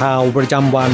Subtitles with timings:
[0.00, 0.92] ข่าวประจำวัน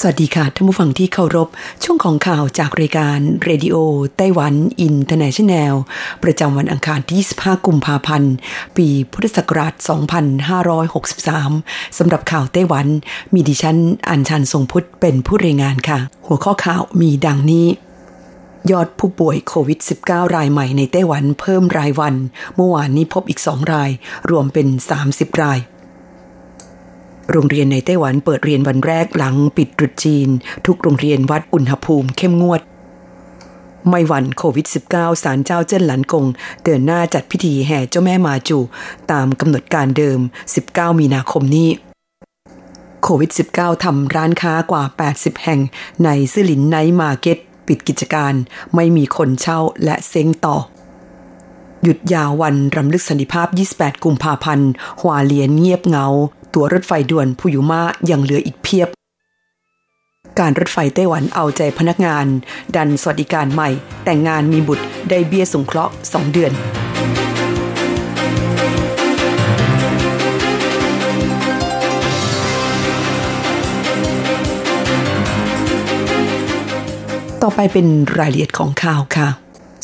[0.00, 1.48] สวัสดีค่ะท่านผู้ฟังที่เคารพ
[1.84, 5.74] ช่วงของข่าวจากรายการ Radio Taiwan International
[6.24, 8.34] ประจำวันอังคารที่ 25 กุมภาพันธ์
[8.76, 9.74] ปีพุทธศักราช
[11.00, 12.86] 2563 สำหรับข่าวไต้หวัน
[13.34, 17.66] มีดิฉันอัญชันทรงพุทธเป็นผู้รายงานค่ะ หัวข้อข่าวมีดังนี้
[18.70, 22.14] ยอดผู้ป่วยโควิด -19 รายใหม่ในไต้หวันเพิ่มรายวัน
[22.56, 23.90] เมื่อวานนี้พบอีกสองราย
[24.30, 24.66] รวมเป็น
[25.04, 25.58] 30 ราย
[27.30, 30.28] โรงเรียนในไต้หวันเปิดเรียนวันแรกหลังปิดตรุษจีน
[30.66, 32.60] ทุกโรงเรียนวัดอุณหภูมิเข้มงวด
[33.88, 36.26] ไม่หวันโควิด -19 ศาลเจ้าเจิ้นหลันกง
[36.64, 38.58] เดินหน้าจัดพิธีแห่เจ้าแม่มาจู
[39.10, 40.18] ตามกำหนดการเดิม
[40.60, 41.68] 19 มีนาคมนี้
[43.02, 44.82] โควิด -19 ทำร้านค้ากว่า
[45.14, 45.60] 80 แห่ง
[46.04, 47.38] ในซื่อหลินไนมาร์เก็ต
[47.70, 48.34] ปิดกิจการ
[48.74, 50.56] ไม่มีคนเช่าและเซ็งต่อ
[51.82, 56.06] หยุดยาววันรำลึกสันติภาพ 28 กุมภาพันธ์หัวเลียนเงียบเงา
[56.54, 58.88] ตัวรถไฟด่วนพุยุมายังเหลืออีกเพียบ
[60.38, 62.26] การรถไฟไต้หวันเอาใจพนักงาน
[62.76, 63.68] ดันสวัสดิการใหม่
[64.04, 66.52] แต่งงานมีบุตรได้เบี้ยสงเคราะห์ 2 เดือน
[77.42, 79.28] ต่อไปเป็นรายละเอียดของข่าวค่ะ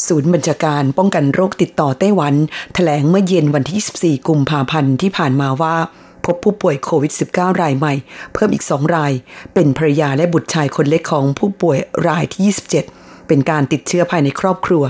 [0.06, 2.34] ศูนย์บัญชาการป้องกันโรคติดต่อไต้หวัน
[2.75, 5.77] แถลงเมื่อเย็นวันที่ 24 กุมภาพันธ์ที่ผ่านมาว่า
[6.25, 7.94] พบผู้ป่วยโควิด -19 รายใหม่
[8.33, 9.12] เพิ่มอีก 2 ราย
[9.55, 11.78] เป็นภรรยาและบุตรชายคนเล็กของผู้ป่วย
[12.09, 14.84] รายที่ 27 เป็นการติดเชื้อภายในครอบครัว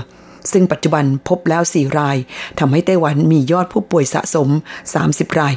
[0.51, 2.17] ซึ่งปัจจุบันพบแล้ว 4 ราย
[2.59, 4.49] ทำให้ไต้หวันมียอดผู้ป่วยสะสม
[4.93, 5.53] 30 ราย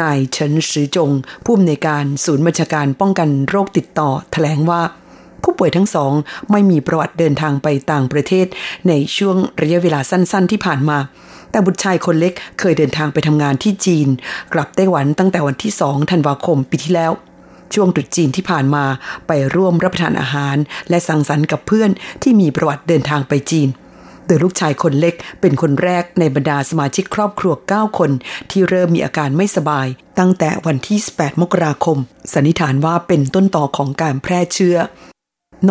[0.00, 1.10] นายเฉินซือจง
[1.44, 4.82] ผู้อำนวยการศูนย์บัญชาการป้องกันโรคติดต่อแถลงว่า
[5.42, 6.12] ผู้ป่วยทั้งสอง
[6.50, 8.46] ไม่มีประวัติเดินทางไปต่างประเทศ
[8.88, 10.98] ในช่วงระยะเวลาสั้น ๆ ที่ผ่านมา
[11.50, 14.08] แต่บุตรชายคนเล็กเคยเดินทางไปทำงานที่จีน
[14.52, 17.12] กลับไต้หวันตั้งแต่วันที่2ธันวาคมปีที่แล้ว
[17.74, 18.84] ช่วงตรุษจีนที่ผ่านมา
[19.26, 20.56] ไปร่วมรับประทานอาหาร
[20.90, 21.90] และสังสรรค์กับเพื่อน
[22.22, 23.68] ที่มีประวัติเดินทางไปจีน
[24.26, 28.10] โดยลูกชายคนเล็กเป็นคนแรกในบรรดาสมาชิกครอบครัว 9 คน
[28.50, 29.86] ที่เริ่มมีอาการไม่สบาย
[30.18, 31.98] ตั้งแต่วันที่18มกราคม
[32.32, 34.76] สันนิษฐานว่าเป็นต้นต่อของการแพร่เชื้อ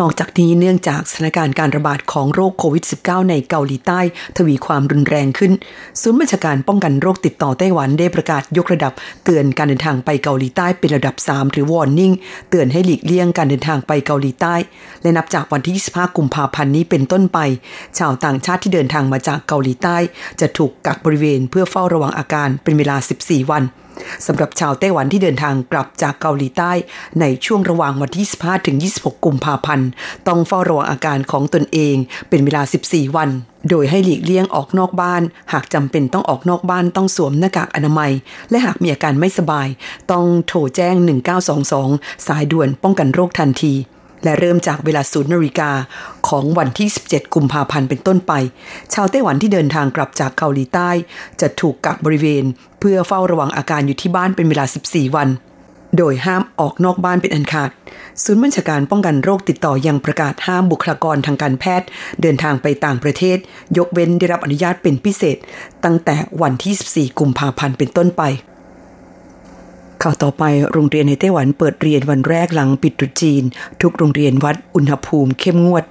[0.00, 4.00] นอกจากนี้เนื่องจากสถานการณ์การระบาดของโรคโควิด -19 ในเกาหลีใต้
[4.36, 5.52] ทวีความรุนแรงขึ้น
[6.00, 8.92] ศูนย์บัญชาการป้องกันโรคติดต่อไต้หวันได้ประกาศยกระดับ
[9.24, 12.14] เตือนการเดินทางไปเกาหลีใต้เป็นระดับ 3 หรือ warning
[12.50, 14.54] เตือนให้หลีกเลี่ยงการเดินทางไปเกาหลีใต้
[15.02, 17.38] และนับจากวันที่ 25 กุมภาพันธ์นี้เป็นต้นไป
[17.98, 19.96] ชาวต่างชาติที่เดินทางมาจากเกาหลีใต้
[20.40, 23.64] จะถูกกักบริเวณเพื่อเฝ้าระวังอาการเป็นเวลา 14 วัน
[24.26, 26.72] สำหรับชาวไต้หวันที่เดินทางกลับจากเกาหลีใต้
[27.20, 29.88] ในช่วงระหว่างวันที่15ถึง 26 กุมภาพันธ์
[30.28, 31.96] ต้องเฝ้าระวังอาการของตนเอง
[32.28, 33.30] เป็นเวลา 14 วัน
[33.70, 38.12] โดยให้หลีกเลี่ยงออกนอกบ้าน หากจำเป็นต้องออกนอกบ้านต้องสวมหน้ากากอนามัย
[38.50, 39.68] และหากมีอาการไม่สบาย
[40.10, 40.94] ต้องโทรแจ้ง
[41.60, 43.74] 1922 สายด่วนป้องกันโรคทันที
[44.24, 45.70] และเริ่มจากเวลาศูนย์นาฬิกา
[46.28, 48.32] ของวันที่ 17 กุมภาพันธ์เป็นต้นไป
[48.94, 50.90] ชาวไต้หวันที่เดินทางกลับจากเกาหลีใต้
[51.40, 52.44] จะถูกกักบริเวณ
[52.80, 55.28] เพื่อเฝ้าระวังอาการอยู่ที่บ้านเป็นเวลา 14 วัน
[55.98, 57.70] โดยห้ามออกนอกบ้านเป็นอันขาด
[58.24, 61.88] ศูนย์บัญชาการป้องกันโรคติดต่อยังประกาศห้ามบุคลากรทางการแพทย์
[62.22, 63.38] เดินทางไปต่างประเทศ
[63.76, 65.36] ยกเว้นได้รับอนุญาตเป็นพิเศษ
[65.84, 68.22] ตั้งแต่วันที่ 14 กุมภาพันธ์เป็นต้นไป
[70.02, 73.42] ข่าวต่อไปโรงเรียนในไต้หวันเปิดเรียนวันแรกหลังปิดตรุษจีน
[73.82, 75.84] ทุกโรงเรียนวัดอุณหภูมิเข้มงวด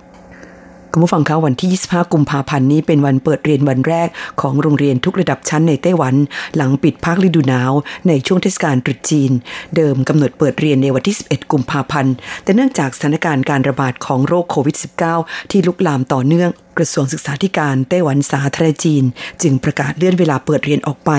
[0.92, 4.10] คุณผู้ฟังคะวันที่ 25 กุมภาพันธ์นี้เป็นวันเปิดเรียนวันแรก
[4.42, 6.16] ของโรงเรียนทุกระดับชั้นในไต้หวัน
[6.56, 7.72] หลังปิดภาคฤดูหนาว
[8.08, 9.32] ในช่วงเทศกาลตรุษจีน
[9.76, 12.14] เดิมกำหนดเปิดเรียนในวันที่ 11 กุมภาพันธ์
[12.44, 14.78] แต่เนื่องจากสถานการณ์การระบาดของโรคโควิด
[15.14, 19.04] -19 ที่ลุกลามต่อเนื่องกระทรวงศึกษาธิการไต้หวันสาธารณจีน
[19.42, 21.12] จึงประกาศเลื่อนเวลาเปิดเรียนออกไป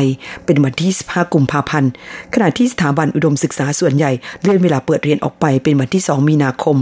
[0.44, 1.90] เป็นวันที่ 15 กุมภาพันธ์
[2.34, 4.12] ขณะที่สถาบันอุดมศึกษาส่วนใหญ่
[4.42, 6.76] เลื่อนเวลาเปิดเรียนออกไปเป็นวันที่ 2 มีนาคม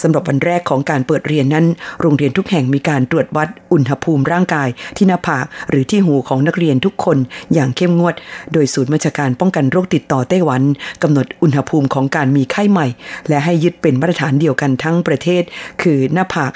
[0.00, 1.66] สำหรับวันแรกของการเปิดเรียนนั้น
[2.00, 7.18] โรงเรียนทุกแห่งมีการตรวจวัดอุณหภูมิร่างกาย ที่หน้าผากหรือที่หูของนักเรียนทุกคน
[7.54, 8.14] อย่างเข้มงวด
[8.52, 10.62] โดยศูนย์บัญชาการป้องกันโรคติดต่อไต้หวัน
[11.02, 12.86] กำหนดอุณหภูมิของการมีไข้ใหม่
[13.28, 15.42] และให้ยึดเป็นมาตรฐานเดียวกันทั้งประเทศ
[15.82, 16.50] คือหน้าผาก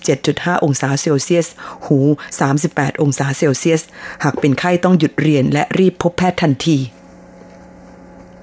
[0.00, 1.46] 37.5 องศาเซลเซียส
[1.86, 1.98] หู
[2.48, 3.82] 38 องศาเซลเซียส
[4.24, 6.78] หากเป็นไข้ต้องหยุดเรียนและรีบพบแพทย์ทันที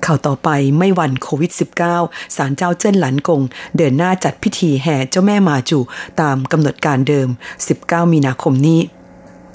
[0.06, 1.52] ข่าวต่อไปไม่วันโควิด
[1.94, 3.42] -19 สารเจ้าเจิ้นหลันกง
[3.78, 5.80] เดินหน้าจัดพิธีแห่เจ้าแม่มาจู
[6.22, 7.28] ตามกำหนดการเดิม
[7.69, 8.80] 19 มีนาคมนี้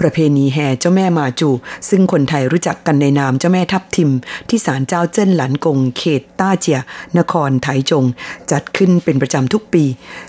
[0.00, 1.50] ประเพณีแห่เจ้าแม่มาจู
[1.88, 4.11] ซึ่งคนไทยรู้จักกันในนามเจ้าแม่ทับทิม
[4.49, 6.79] ที่ศาลเจ้าเจิ้นหลันกง เขตต้าเจีย
[7.19, 8.05] นครไถจง
[8.52, 9.85] จัดขึ้นเป็นประจำทุกปี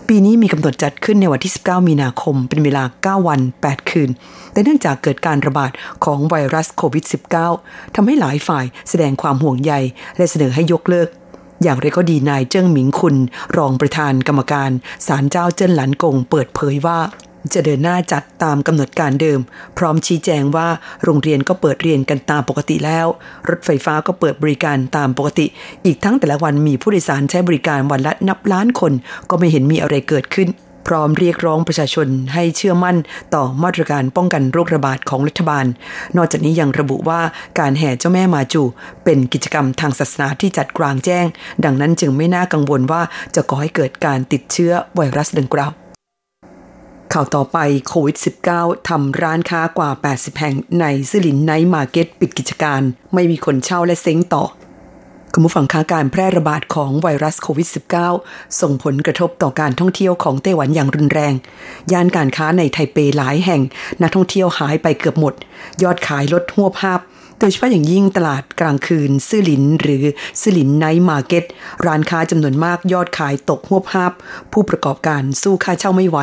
[0.08, 4.10] ปีนี้มีกำหนดจัดขึ้นในวันที่ 19 มีนาคม เป็นเวลา 9 วัน 8 คืน
[4.52, 5.72] แต่เนื่องจากเกิดการระบาด
[6.06, 7.06] ของไวรัสโควิด
[7.50, 9.74] -19 ทำให้หลายฝ่ายแสดงความห่วงใย
[10.18, 11.10] และเสนอให้ยกเลิก
[11.64, 13.16] อย่างไรก็ดีนายเจิ้งหมิงคุณ
[13.58, 14.72] รองประธานกรรมการ
[15.08, 17.00] ศาลเจ้าเจิ้นหลันกง เปิดเผยว่า
[17.54, 19.40] จะเดินหน้าจัดตามกำหนดการเดิม
[19.78, 20.68] พร้อมชี้แจงว่า
[21.04, 23.08] โรงเรียนก็เปิดเรียนกันตามปกติแล้ว
[23.50, 25.46] รถไฟฟ้าก็เปิดบริการตามปกติ
[25.86, 28.94] อีกทั้งแต่ละวันมีผู้โดยสารใช้บริการวันละนับล้านคน
[29.30, 30.50] ก็ไม่เห็นมีอะไรเกิดขึ้น
[30.88, 32.98] พร้อมเรียกร้องประชาชนให้เชื่อมั่น
[33.36, 35.66] ต่อมาตรการป้องกันโรคระบาดของรัฐบาล
[36.18, 37.22] นอกจากนี้ยังระบุว่า
[37.60, 38.64] การแห่เจ้าแม่มาจู
[39.04, 41.26] เป็นกิจกรรมทางศาสนาที่จัดกลางแจ้ง
[41.66, 43.02] ดังนั้นจึงไม่น่ากังวลว่า
[43.36, 45.72] จะก่อให้เกิดการติดเชื้อไวรัสดังกล่าว
[47.16, 48.18] ข่าวต่อไปโควิด
[48.52, 52.82] -19 ทำร้านค้ากว่า 80 แห่งในซื่อหลิน Night Market ปิดกิจการ
[53.14, 54.44] ไม่มีคนเช่าและเซ้งต่อ
[55.34, 57.70] คุณผู้ฟังคะการแพร่ระบาดของไวรัสโควิด
[58.14, 61.34] -19 ส่งผลกระทบต่อการท่องเที่ยวของไต้หวันอย่างรุนแรง
[61.92, 63.62] ย่านการค้าในไทเปหลายแห่ง
[64.02, 65.34] นักท่องเที่ยวหายไปเกือบหมด
[65.84, 67.00] ยอดขายลดฮวบฮาบ
[67.44, 70.04] โดยเฉพาะอย่างยิ่งตลาดกลางคืนซื่อหลินหรือ
[70.42, 71.44] ซื่อหลิน Night Market
[71.86, 74.12] ร้านค้าจำนวนมากยอดขายตกฮวบฮาบ
[74.52, 76.18] ผู้ประกอบการสู้ค่าเช่าไม่ไหว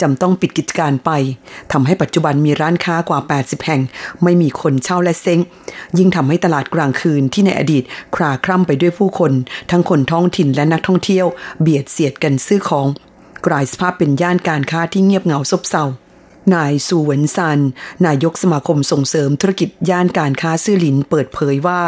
[0.00, 1.10] จำต้องปิดกิจการไป
[1.72, 3.80] ทำให้ปัจจุบันมีร้านค้ากว่า 80 แห่ง
[4.22, 5.40] ไม่มีคนเช่าและเซ้ง
[5.98, 7.82] ยิ่งทำให้ตลาดกลางคืนที่ในอดีต
[8.16, 9.32] คราคร่ำไปด้วยผู้คน
[9.70, 11.26] ทั้งคนท้องถิ่นและนักท่องเที่ยว
[11.60, 12.86] เบียดเสียดกันซื้อของ
[13.46, 15.84] กลายสภาพเป็นย่านการค้าที่เงียบเหงาซบเซา
[16.54, 17.60] นายซูเวนซัน
[18.06, 21.80] นายกสมาคมส่งเสริมธุรกิจย่านการค้าซื่อหลินเปิดเผยว่า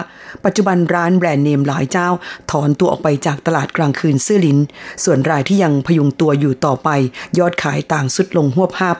[0.44, 2.08] ปัจจุบันร้านแบรนด์เนมหลายเจ้า
[2.50, 4.58] ถอนตัวออกไปจากตลาดกลางคืนซื่อหลิน
[5.04, 6.88] ส่วนรายที่ยังพยุงตัวอยู่ต่อไป
[7.38, 8.96] ยอดขายต่างสุดลงหัวภาพ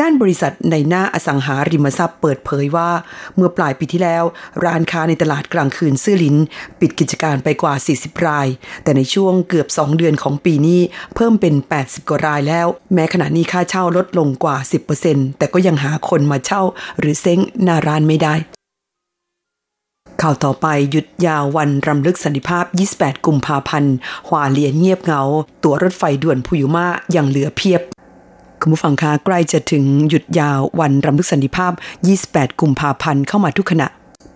[0.00, 2.90] ด้านบริษัทในหน้าอสังหาริมทรัพย์เปิดเผยว่า
[3.36, 4.24] เมื่อปลายปีที่แล้ว
[4.64, 6.36] ร้านค้าในตลาดกลางคืนซื่อลิน
[6.80, 8.48] ปิดกิจการไปกว่า 40 ราย
[8.82, 10.80] แต่ในช่วงเกือบ 2 เดือนของปีนี้
[11.14, 14.56] เพิ่มเป็น 80 กว่ารายแล้ว แม้ขณะนี้ค่าเช่าลดลงกว่า
[14.98, 16.62] 10%แต่ก็ยังหาคนมาเช่า
[16.98, 18.34] หรือเซ้งหน้าร้านไม่ได้
[20.22, 22.64] ข่าวต่อไปหยุดยาววันรำลึกสันติภาพ
[22.96, 23.94] 28 กุมภาพันธ์
[24.28, 25.22] หวาเลียนเงียบเงา
[25.64, 27.82] ตั๋วรถไฟด่วนพุยุมายังเหลือเพียบ
[28.62, 31.72] คุณผู้ฟังคะใกล้จะถึงหยุดยาววันรำลึกสันติภาพ
[32.16, 33.88] 28 กุมภาพันธ์เข้ามาทุกขณะ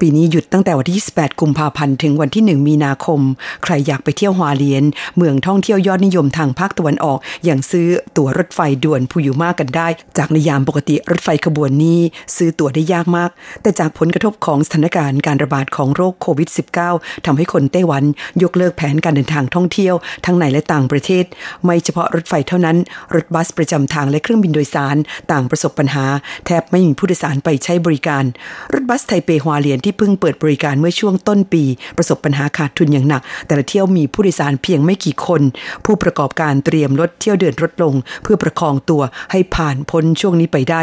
[0.06, 3.21] ปีนี้หยุดตั้งแต่วันที่ 28 กุมภาพันธ์ ถึงวันที่ 1 มีนาคม
[3.65, 4.85] ใครอยากไปเที่ยวฮวาเลียน
[5.17, 12.01] เมืองท่องเที่ยวยอดนิยมทางภาคตะวันออก อย่างซื้อตั๋วรถไฟด่วนพูยูมากันได้ จากในยามปกติรถไฟขบวนนี้
[12.37, 13.31] ซื้อตั๋วได้ยากมาก
[13.62, 16.49] แต่จากผลกระทบของสถานการณ์การระบาดของโรคโควิด
[16.87, 18.05] -19 ทำให้คนไต้หวัน
[18.43, 19.94] ยกเลิกแผนการเดินทางท่องเที่ยว
[20.25, 21.25] ทั้งในและต่างประเทศ
[21.65, 22.77] ไม่เฉพาะรถไฟเท่านั้น
[23.15, 24.96] รถบัสประจำทางและเครื่องบินโดยสาร
[25.32, 26.06] ต่างประสบปัญหา
[26.46, 28.25] แทบไม่มีผู้โดยสารไปใช้บริการ
[28.73, 31.63] รถบัสไทเปฮวาเลียนที่เพิ่งเปิดบริการเมื่อช่วงต้นปี
[31.96, 35.43] ประสบปัญหาขาดทุนอย่างหนัก แต่ละเที่ยวมีผู้โดยสารเพียงไม่กี่คน
[35.84, 40.82] ผู้ประกอบการเตรียมลดเที่ยวเดินลดลง เพื่อประคองตัวให้ผ่านพ้นช่วงนี้ไปได้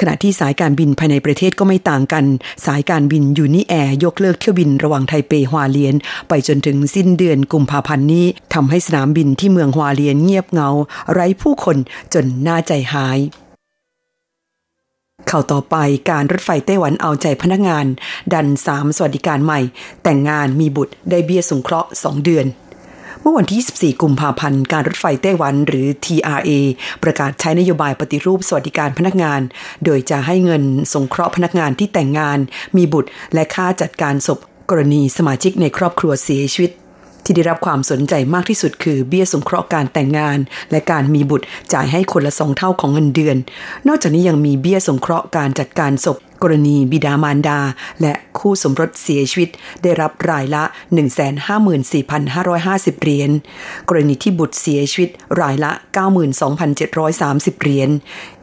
[0.00, 2.24] ขณะที่สายการบินภายในประเทศก็ไม่ต่างกัน
[2.66, 5.94] สายการบินยูนิแอร์ยกเลิกเที่ยวบินระหว่างไทเปฮวาเลียน
[6.28, 10.70] ไปจนถึงสิ้นเดือนกุมภาพันธ์นี้ทำให้สนามบินที่เมืองฮวาเลียนเงียบเงา
[11.12, 11.76] ไร้ผู้คน
[12.14, 13.18] จนน่าใจหาย
[15.30, 15.76] ข่าวต่อไป
[16.10, 17.86] การรถไฟไต้หวันเอาใจพนักงาน
[18.32, 19.60] ดันสามสวัสดิการใหม่
[20.02, 22.46] แต่งงานมีบุตรได้เบี้ยสงเคราะห์ 2 เดือน
[23.20, 26.50] เมื่อวันที่ 24 กุมภาพันธ์ การรถไฟไต้หวันหรือ TRA
[27.02, 29.40] ประกาศใช้นโยบายปฏิรูปสวัสดิการพนักงาน
[29.84, 30.62] โดยจะให้เงิน
[30.94, 32.38] สงเคราะห์พนักงานที่แต่งงาน
[32.76, 34.38] มีบุตรและค่าจัดการศพ
[34.70, 36.72] กรณีสมาชิกในครอบครัวเสียชีวิต
[37.28, 40.38] ที่ได้รับความสนใจมากที่สุดคือเบี้ยสงเคราะห์การแต่งงาน
[40.70, 43.36] และการมีบุตรจ่ายให้คนละสองเท่าของเงินเดือน
[43.88, 47.58] นอกจากนี้ยังมีเบี้ยสงเคราะห์การจัดการศพกรณีบิดามารดา
[48.00, 49.50] และคู่สมรสเสียชีวิต
[49.82, 50.62] ได้รับรายละ
[51.82, 53.30] 154,550 เหรียญ
[53.88, 55.72] กรณีที่บุตรเสียชีวิตรายละ
[56.46, 57.88] 92,730 เหรียญ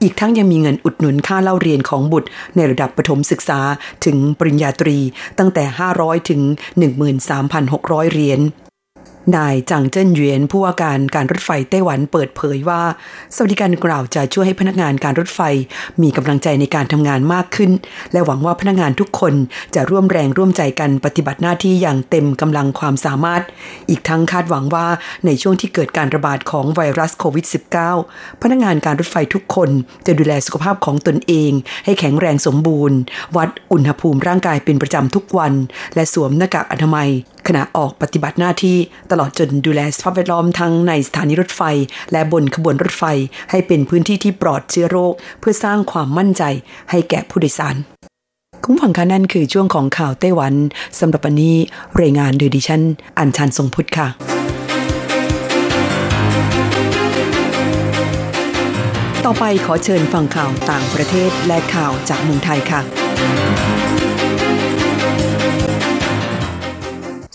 [0.01, 3.59] อีกทั้งยังมีเงินอุดหนุนค่าเล่าเรียนของบุตรในระดับประถมศึกษา
[4.05, 4.97] ถึงปริญญาตรี
[5.39, 5.63] ตั้งแต่
[5.97, 6.41] 500 ถึง
[7.27, 8.41] 13,600 เหรียญ
[9.35, 12.81] นายจังเจิ้นเยวียนผู้ว่าการการรถไฟไต้หวันเปิดเผยว่า
[13.35, 15.39] สวัสดิการกล่าวจะช่วยให้พนักงานการรถไฟ
[16.01, 17.71] มีกำลังใจในการทำงานมากขึ้น
[18.11, 19.33] และหวังว่าพนักงานทุกคน
[19.75, 23.41] จะร่วมแรงร่วมใจกันปฏิบัติหน้าที่อย่างเต็มกำลังความสามารถ
[23.89, 24.87] อีกทั้งคาดหวังว่า
[25.25, 27.45] ในช่วงที่เกิดการระบาดของไวรัสโควิด
[27.93, 29.69] -19 พนักงานการรถไฟทุกคน
[30.05, 31.51] จะดูแลสุขภาพของตนเอง
[31.85, 32.97] ให้แข็งแรงสมบูรณ์
[33.37, 35.53] วัดอุณหภูมิร่างกายเป็นประจำทุกวัน
[35.95, 37.11] และสวมหน้ากากอนามัย
[37.47, 38.77] ขณะออกปฏิบัติหน้าที่
[39.11, 41.61] ตลอดจนดูแลสภาพแวดล้อมทั้งในสถานีรถไฟ
[42.11, 43.03] และบนขบวนรถไฟ
[43.51, 46.43] ให้เป็นพื้นที่ที่ปลอดเชื้อโรค เพื่อสร้างความมั่นใจ
[46.89, 47.75] ให้แก่ผู้โดยสาร
[48.63, 50.53] คุณฟังคะนั่นคือช่วงของข่าวไต้หวัน
[50.99, 51.55] สำหรับวันนี้
[52.01, 52.81] รายงานโดยดิฉัน
[53.19, 54.07] อัญชันทรงพุทธค่ะ
[59.25, 63.94] ต่อไปขอเชิญฟังข่าวต่างประเทศและข่าวจากเมืองไทยค่ะ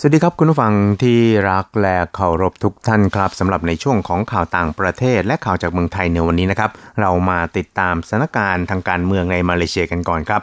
[0.02, 1.18] สวัสดีครับคุณผู้ฟังที่
[1.50, 10.42] รักและเคารพทุกท่านครับสำหรับในช่วงของข่าวต่างประเทศและข่าวจากเมืองไทยในวันนี้นะครับเรามาติดตามสถานการณ์ทางการเมืองในมาเลเซียกันก่อนครับ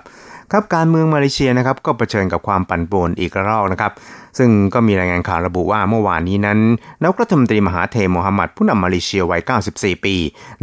[0.52, 3.92] ครับการเมืองมาเลเซียนะครับก็เผชิญกับความปั่นป่วนอีกรอกนะครับ
[4.38, 6.60] ซึ่งก็มีรายงานข่าวระบุว่าเมื่อวานนี้นั้น
[7.02, 9.42] นายกรัฐมนตรีมหาเทโมฮัมหมัดผู้นำมาเลเซียวัย
[9.74, 10.16] 94 ปี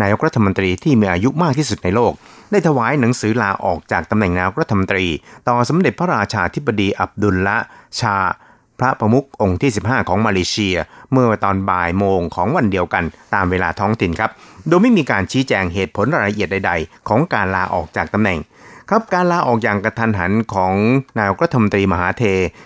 [0.02, 2.12] นายกรัฐมนตรีที่มีอายุมากที่สุดในโลก
[2.50, 5.06] ได้ถวายหนังสือลาออกจากตำแหน่งนายกรัฐมนตรี
[5.48, 7.58] ต่อสมเด็จพระราชาธิบดีอับดุลละ
[8.00, 8.16] ชา
[8.84, 10.76] ระประมุของค์ที่ 15 ของมาเลเซีย
[11.12, 14.30] เมื่อตอนบ่ายโมงของวันเดียวกันตามเวลาท้องถิ่นครับ
[14.68, 18.40] โดยไม่มีการชี้แจงเหตุผลรายละเอียดใด ๆ ของการลาออกจากตำแหน่ง
[18.90, 20.74] ครับการลาออกอย่างกระทันหันของ
[21.18, 22.22] นายกรัฐมนตรีมหาเท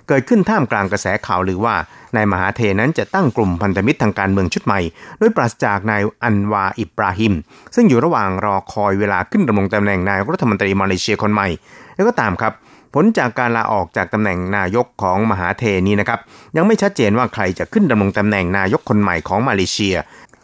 [0.08, 1.74] เกิดขึ้นท่ามกลางกระแสข่าวหรือว่า
[2.16, 4.80] นายมหาเทนั้นจะตั้งกลุ่มพันธมิตรทางการเมืองชุดใหม่
[5.18, 7.34] โดยปราศจากนายอันวาอิบราฮิม
[7.74, 11.48] ซึ่งอยู่ระหว่างรอคอยเวลาขึ้นดำรงตำแหน่งนายกรัฐมนตรีมาเลเซียคนใหม่
[11.96, 12.52] แล้วก็ตามครับ
[12.94, 16.20] ผลจากการลาออกจากตำแหน่งนายกของมหาเทนี้นะครับ
[16.56, 19.96] ยังไม่ชัดเจนว่าใครจะขึ้นดำรงตำแหน่งนายกคนใหม่ของมาเลเซีย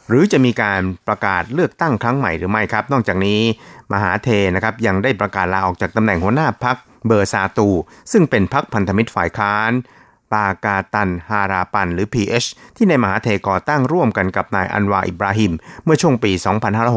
[0.08, 3.40] หรือจะมีการประกาศเลือกตั้งครั้งใหม่หรือไม่ครับ นอกจากนี้
[3.92, 7.68] มหาเทนะครับยังได้ประกาศลาออกจากตำแหน่งหัวหน้าพักเบอร์ซาตู
[8.12, 9.72] ซึ่งเป็นพักพันธมิตรฝ่ายค้าน
[10.32, 15.52] ปากาตันฮาราปันหรือ PH ที่ในมหาเทก่อตั้งร่วมกันกับนายอันวาอิบราฮิม
[15.84, 16.32] เมื่อช่วงปี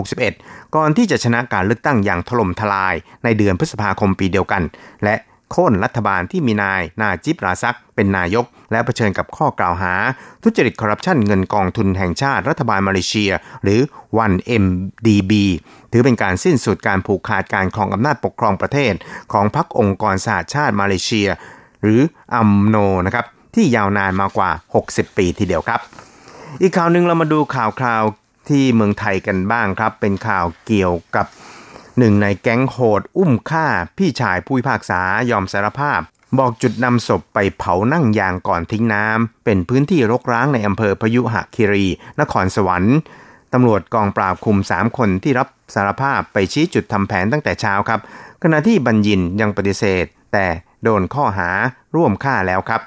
[0.06, 4.64] 2561 ก่อนที่จะชนะการเลือกตั้งอย่างถล่มทลายในเดือนพฤษภาคมปีเดียวกัน
[5.04, 5.16] และ
[5.52, 9.94] โค่นรัฐบาลที่มีนายนาจิบราซักเป็นนายก และเผชิญกับข้อกล่าวหา
[10.44, 13.32] ทุจริตคอร์รัปชันเงินกองทุนแห่งชาติรัฐบาลมาเลเซีย
[13.64, 13.80] หรือ
[14.18, 15.32] 1MDB
[15.92, 18.94] ถือเป็นการสิ้นสุดการผูกขาดการครองอำนาจปกครองประเทศ
[19.34, 21.30] ของพรรคองค์กรสหชาติมาเลเซีย
[21.84, 22.02] หรือ
[22.34, 22.76] อัมโน
[23.06, 23.26] นะครับ
[23.56, 24.50] ที่ยาวนานมากว่า
[24.84, 25.80] 60 ปีทีเดียวครับ
[26.62, 28.04] อีกข่าวหนึ่งเรามาดูข่าวคราว
[28.50, 31.26] ที่เมืองไทยกันบ้างครับ เป็นข่าวเกี่ยวกับ
[32.00, 35.02] หนึ่งในแก๊งโหด อุ้มฆ่าพี่ชายผู้พิพากษา
[35.32, 36.00] ยอมสารภาพ
[36.40, 41.86] บอกจุดนำศพไปเผานั่งยางก่อนทิ้งน้ำ เป็นพื้นที่รกร้างในอำเภอพยุหคีรี
[42.20, 42.98] นครสวรรค์
[43.54, 48.00] ตำรวจกองปราบคุม 3 คนที่รับสารภาพไปชี้จุดทำแผนตั้งแต่เช้าครับ
[48.44, 50.46] ขณะที่บัญญินยังปฏิเสธ แต่
[50.84, 51.50] โดนข้อหา
[51.96, 52.82] ร่วมฆ่าแล้วครับ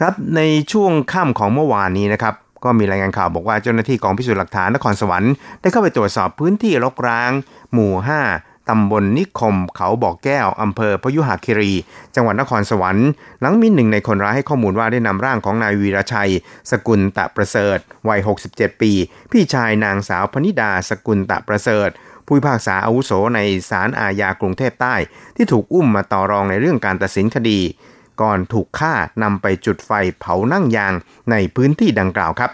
[0.00, 0.40] ครับใน
[0.72, 7.30] ช่วงค่ำของเมื่อวานนี้นะครับ ก็มีรายงานข่าวบอกว่าเจ้าหน้าที่กองพิสูจน์หลักฐานนครสวรรค์ได้เข้าไปตรวจสอบพื้นที่รกร้าง
[7.72, 7.92] หมู่
[8.32, 11.72] 5 ตำบลนิคม เขาบ่อกแก้ว อำเภอพยุหคีรี
[12.14, 13.08] จังหวัดนครสวรรค์
[13.40, 16.32] หลังมีหนึ่งในคนร้ายให้ข้อมูลว่าได้นำร่างของนายวีรชัย
[16.70, 18.92] สกุลตะประเสริฐ วัย 67 ปี
[19.30, 21.88] พี่ชายนางสาวพนิดา สกุลตะประเสริฐ
[22.26, 23.40] ผู้พิพากษาอาวุโสใน
[23.70, 24.94] ศาลอาญากรุงเทพใต้
[25.36, 27.60] ที่ถูกอุ้มมาต่อรองในเรื่องการตัดสินคดี
[28.20, 30.92] ก่อนถูกฆ่านำไปจุดไฟเผานั่งยาง
[31.30, 32.52] ในพื้นที่ดังกล่าวครับ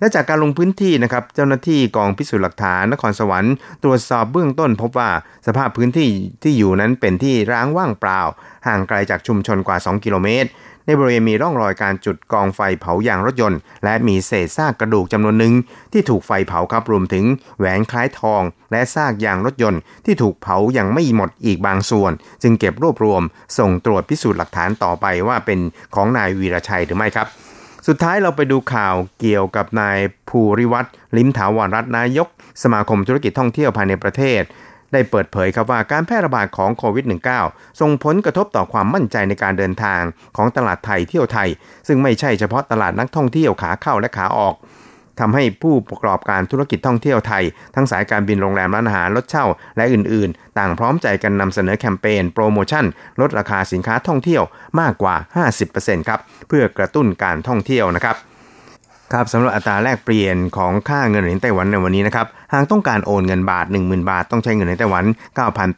[0.00, 3.54] และจากการลงพื้นที่นะครับเจ้าหน้าที่กองพิสูจน์หลักฐานนครสวรรค์
[3.84, 5.10] ตรวจสอบเบื้องต้น พบว่า
[5.46, 6.10] สภาพพื้นที่
[6.42, 8.20] ที่อยู่นั้นเป็นที่ร้างว่างเปล่า
[8.66, 10.48] ห่างไกลจากชุมชนกว่า 2 กิโลเมตร
[10.86, 15.54] ในบริเวณมีร่องรอยการจุดกองไฟเผายางรถยนต์ และมีเศษซากกระดูกจำนวนหนึ่ง
[15.92, 17.24] ที่ถูกไฟเผาครับรวมถึง
[17.58, 22.12] แหวนคล้ายทอง และซากยางรถยนต์ ที่ถูกเผาอย่างไม่หมดอีกบางส่วน
[22.42, 23.22] จึงเก็บรวบรวม
[23.58, 25.58] ส่งตรวจพิสูจน์หลักฐานต่อไปว่าเป็น
[25.94, 27.26] ของนายวีรชัยหรือไม่ครับ
[27.86, 29.98] สุดท้ายเราไปดูข่าวเกี่ยวกับนาย
[30.28, 32.28] ภูริวัตรลิมถาวรรัตนายก
[32.62, 34.42] สมาคมธุรกิจท่องเที่ยวภายในประเทศ
[34.92, 37.04] ได้เปิดเผยครับว่าการแพร่ระบาดของโควิด
[37.42, 40.02] -19 ส่งผลกระทบต่อความมั่นใจในการเดินทาง
[40.36, 41.48] ของตลาดไทยเที่ยวไทย
[41.88, 44.56] ซึ่งไม่ใช่เฉพาะตลาดนักท่องเที่ยวขาเข้าและขาออก
[45.20, 52.84] ทำให้ผู้ประกอบการธุรกิจท่องเที่ยวไทย ทั้งสายการบินโรงแรมร้านอาหารรถเช่า และอื่นๆ ต่างพร้อมใจกันนำเสนอแคมเปญโปรโมชั่น
[53.20, 54.42] ลดราคาสินค้าท่องเที่ยว
[54.80, 55.16] มากกว่า
[55.62, 58.16] 50%ครับเพื่อกระตุ้นการท่องเที่ยวนะครับ
[59.12, 65.04] ครับสำหรับอัตราแลกเปลี่ยนของค่าเงินเหรียญไต้หวันในวันนี้นะครับ หากต้องการโอนเงินบาท 10,000 บาท ต้องใช้เงินเหรียญไต้หวัน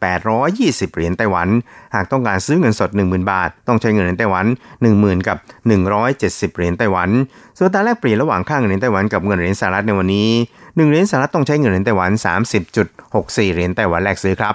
[0.06, 1.48] 9,820 เหรียญไต้หวัน
[1.94, 4.46] หากต้องการซื้อเงินสด 10,000 บาท ต้องใช้เงินเหรียญไต้หวัน
[4.86, 5.36] 10,000 กับ
[5.96, 7.08] 170 เหรียญไต้หวัน
[7.56, 12.10] ส่วนอัตราแลกเปลี่ยนระหว่างค่าเงินเหรียญไต้หวันกับเงินเหรียญสหรัฐในวันนี้ 1 เหรียญสหรัฐต้องใช้เงินเหรียญไต้หวัน
[12.82, 14.54] 30.64 เหรียญไต้หวันแลกซื้อครับ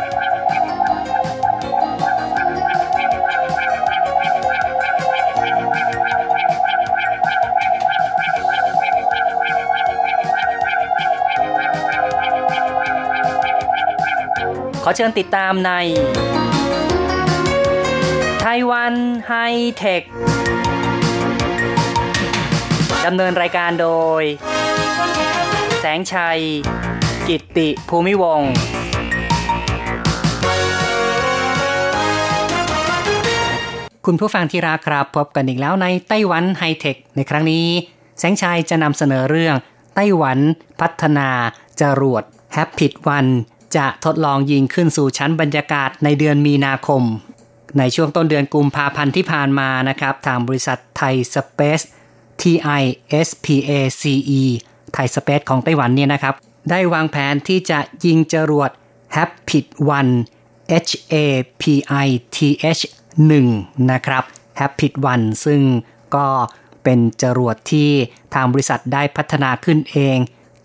[14.83, 15.71] ขอเชิญติดตามใน
[18.41, 18.93] ไต้หวัน
[19.27, 19.33] ไฮ
[19.77, 20.01] เทค
[23.05, 23.89] ดำเนินรายการโด
[24.21, 24.23] ย
[25.79, 26.39] แสงชัย
[27.27, 28.41] กิตติภูมิวง
[34.05, 37.65] คุณผู้ฟังที่รักครับพบกันอีกแล้วในไต้หวันไฮเทค ในครั้งนี้
[38.19, 39.55] แสงชัยจะนำเสนอเรื่อง
[39.95, 40.39] ไต้หวัน
[40.79, 41.29] พัฒนา
[41.81, 43.25] จรวด Hapith One
[43.77, 47.03] จะทดลองยิงขึ้นสู่ชั้นบรรยากาศในเดือนมีนาคม
[47.79, 51.81] ในช่วงต้นเดือนกุมภาพันธ์ที่ผ่านมานะครับ ทางบริษัทไทยสเปซ
[52.41, 53.89] TISPACE
[54.93, 56.35] ไทยสเปซของไต้หวันเนี่ยนะครับ
[56.69, 58.69] ได้วางแผนที่จะยิงจรวด
[59.17, 59.65] Rapid
[60.19, 60.71] 1
[61.13, 62.81] HAPITH
[63.31, 64.23] 1นะครับ
[64.59, 65.61] Rapid 1 ซึ่ง
[66.15, 66.27] ก็
[66.83, 67.89] เป็นจรวดที่
[68.33, 70.17] ทางบริษัทได้พัฒนาขึ้นเอง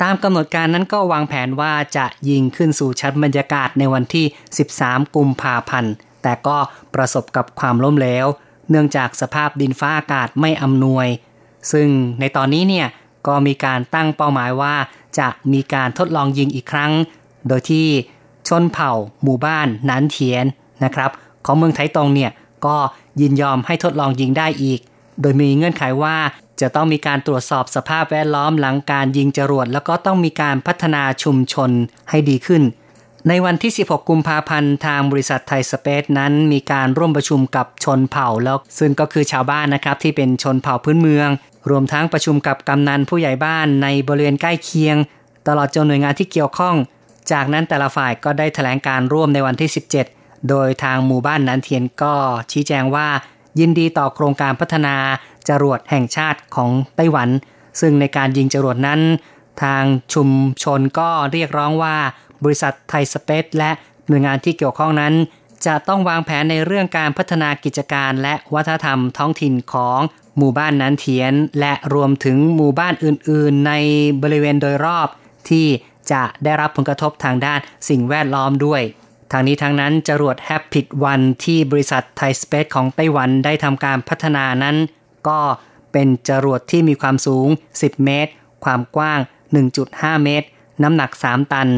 [0.02, 4.26] ตามกำหนดการนั้นก็วางแผนว่าจะยิงขึ้นสู่ชั้นบรรยากาศในวันที่
[4.68, 6.58] 13 กุมภาพันธ์ แต่ก็
[6.94, 8.26] ประสบกับความล้มเหลว
[8.70, 11.06] เนื่องจากสภาพดินฟ้าอากาศไม่อำนวย
[11.72, 11.88] ซึ่ง
[12.20, 12.86] ในตอนนี้เนี่ย
[13.26, 14.74] ก็มีการตั้งเป้าหมายว่า
[15.18, 16.92] จะมีการทดลองยิงอีกครั้ง
[17.48, 17.86] โดยที่
[18.48, 20.44] ชนเผ่า หมู่บ้านนันเทียน
[20.84, 21.10] นะครับ
[21.44, 22.30] ของเมืองไทตงเนี่ย
[22.66, 22.76] ก็
[23.20, 24.80] ยินยอมให้ทดลองยิงได้อีก
[25.20, 26.16] โดยมีเงื่อนไขว่า
[26.60, 31.70] จะต้องมีการตรวจสอบสภาพแวดล้อมหลังการยิงจรวด แล้วก็ต้องมีการพัฒนาชุมชน
[32.10, 32.62] ให้ดีขึ้น
[33.28, 41.28] ในวันที่ 16 กุมภาพันธ์ทางบริษัทไทยสเปซนั้นมีการร่วมประชุมกับชนเผ่าแล้วซึ่งก็คือชาวบ้านนะครับที่เป็นชนเผ่าพื้นเมือง
[41.70, 44.96] รวมทั้งประชุมกับกำนันผู้ใหญ่บ้านในบริเวณใกล้เคียง
[45.48, 46.76] ตลอดจนหน่วยงานที่เกี่ยวข้อง
[47.32, 49.70] จากนั้นแต่ละฝ่ายก็ได้แถลงการร่วมในวันที่
[50.08, 52.14] 17 โดยทางหมู่บ้านนันเทียนก็
[52.52, 53.08] ชี้แจงว่า
[53.60, 54.96] ยินดีต่อโครงการพัฒนา
[55.48, 57.28] จรวดแห่งชาติของไต้หวัน
[57.80, 59.00] ซึ่งในการยิงจรวดนั้น
[59.62, 60.28] ทางชุม
[60.62, 61.96] ชนก็เรียกร้องว่า
[62.44, 63.70] บริษัทไทยสเปซและ
[64.08, 65.14] หน่วยงานที่เกี่ยวข้องนั้น
[65.66, 70.00] จะต้องวางแผนในเรื่องการพัฒนากิจการและวัฒนธรรมท้องถิ่นของ
[70.38, 73.72] หมู่บ้านนั้นเทียน และรวมถึงหมู่บ้านอื่น ๆ ใน
[74.22, 75.08] บริเวณโดยรอบ
[75.48, 75.66] ที่
[76.12, 78.82] จะได้รับผลกระทบทางด้านสิ่งแวดล้อมด้วย
[79.32, 84.76] ทางนี้ทางนั้นจรวด Rapid 1ที่บริษัทไทยสเปซของไต้หวันได้ทำการพัฒนานั้น
[85.28, 85.40] ก็
[85.92, 88.30] เป็นจรวดที่มีความสูง 10 เมตร
[88.64, 89.20] ความกว้าง
[89.72, 90.46] 1.5 เมตร
[90.82, 91.68] น้ำหนัก 3 ตัน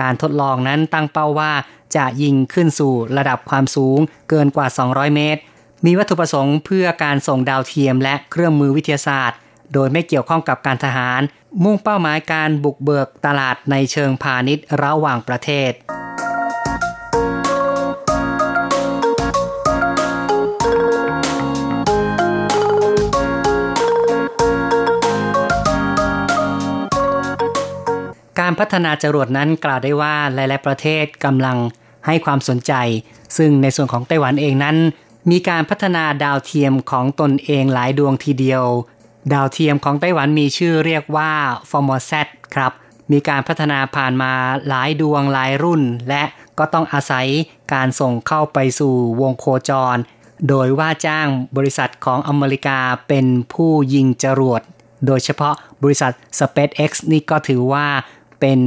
[0.00, 1.52] การทดลองนั้นตั้งเป้าว่า
[1.96, 3.98] จะยิงขึ้นสู่ระดับความสูง
[4.30, 5.40] เกินกว่า 200 เมตร
[5.84, 9.38] มีวัตถุประสงค์เพื่อการส่งดาวเทียมและเครื่องมือวิทยาศาสตร์
[9.72, 11.20] โดยไม่เกี่ยวข้องกับการทหาร
[11.64, 15.70] มุ่งเป้าหมายการบุกเบิกตลาดในเชิงพาณิชย์ระหว่างประเทศ
[28.44, 31.58] การพัฒนาจรวดนั้นกล่าวได้ว่าหลาย ๆ ประเทศกำลัง
[32.06, 32.72] ให้ความสนใจ
[33.36, 34.76] ซึ่งในส่วนของไต้หวันเองนั้น
[35.30, 38.64] มีการพัฒนาดาวเทียมของตนเองหลายดวงทีเดียว
[39.32, 41.32] ดาวเทียมของไต้หวันมีชื่อเรียกว่า
[41.70, 42.72] f o r m o s a t ครับ
[43.12, 44.32] มีการพัฒนาผ่านมา
[44.68, 46.22] หลายดวงหลายรุ่น และ
[46.58, 47.26] ก็ต้องอาศัย
[47.74, 49.96] การส่งเข้าไปสู่วงโคจร
[50.48, 52.78] โดยว่าจ้างบริษัทของอเมริกา
[53.08, 54.62] เป็นผู้ยิงจรวด
[55.06, 57.86] โดยเฉพาะบริษัท SpaceX นี่ก็ถือว่า
[58.46, 58.64] เป็น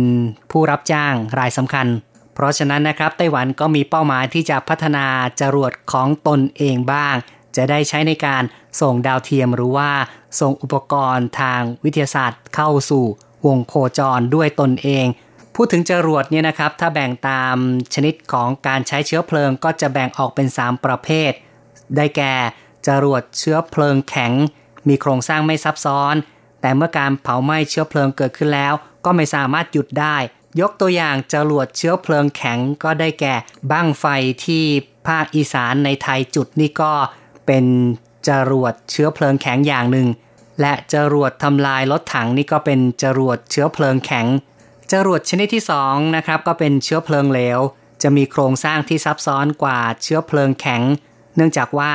[0.51, 1.87] ผู้รับจ้างรายสำคัญ
[2.33, 5.05] เพราะฉะนั้นนะครับไต้หวันก็มีเป้าหมายที่จะพัฒนา
[5.41, 7.15] จรวดของตนเองบ้าง
[7.55, 8.43] จะได้ใช้ในการ
[8.81, 9.91] ส่งดาวเทียมหรือว่า
[10.39, 13.05] ส่งอุปกรณ์ทางวิทยาศาสตร์เข้าสู่
[13.47, 15.05] วงโคจรด้วยตนเอง
[15.55, 17.55] พูดถึงจรวดเนี่ยนะครับ ถ้าแบ่งตาม
[17.93, 21.31] ชนิดของการใช้เชื้อเพลิงก็จะแบ่งออกเป็น 3 ประเภท
[21.95, 22.33] ได้แก่
[22.87, 24.33] จรวดเชื้อเพลิงแข็ง
[24.87, 26.15] มีโครงสร้างไม่ซับซ้อน
[26.61, 30.17] แต่เมื่อการเผาไหม้เชื้อเพลิงเกิดขึ้นแล้ว ก็ไม่สามารถหยุดได้
[30.61, 33.35] ยกตัวอย่างจรวดเชื้อเพลิงแข็งก็ได้แก่
[33.71, 34.05] บ้างไฟ
[34.45, 34.63] ที่
[35.07, 36.93] ภาคอีสานในไทยจุดนี่ก็
[37.45, 37.65] เป็น
[38.27, 40.07] จรวดเชื้อเพลิงแข็งอย่างหนึ่ง
[40.61, 44.27] และจรวดทำลายรถถังนี่ก็เป็นจรวดเชื้อเพลิงแข็ง
[44.91, 47.59] จรวดชนิดที่2นะครับก็เป็นเชื้อเพลิงเหลว
[48.01, 50.81] จะมีโครงสร้างที่ซับซ้อนกว่าเชื้อเพลิงแข็ง
[51.35, 51.93] เนื่องจากว่า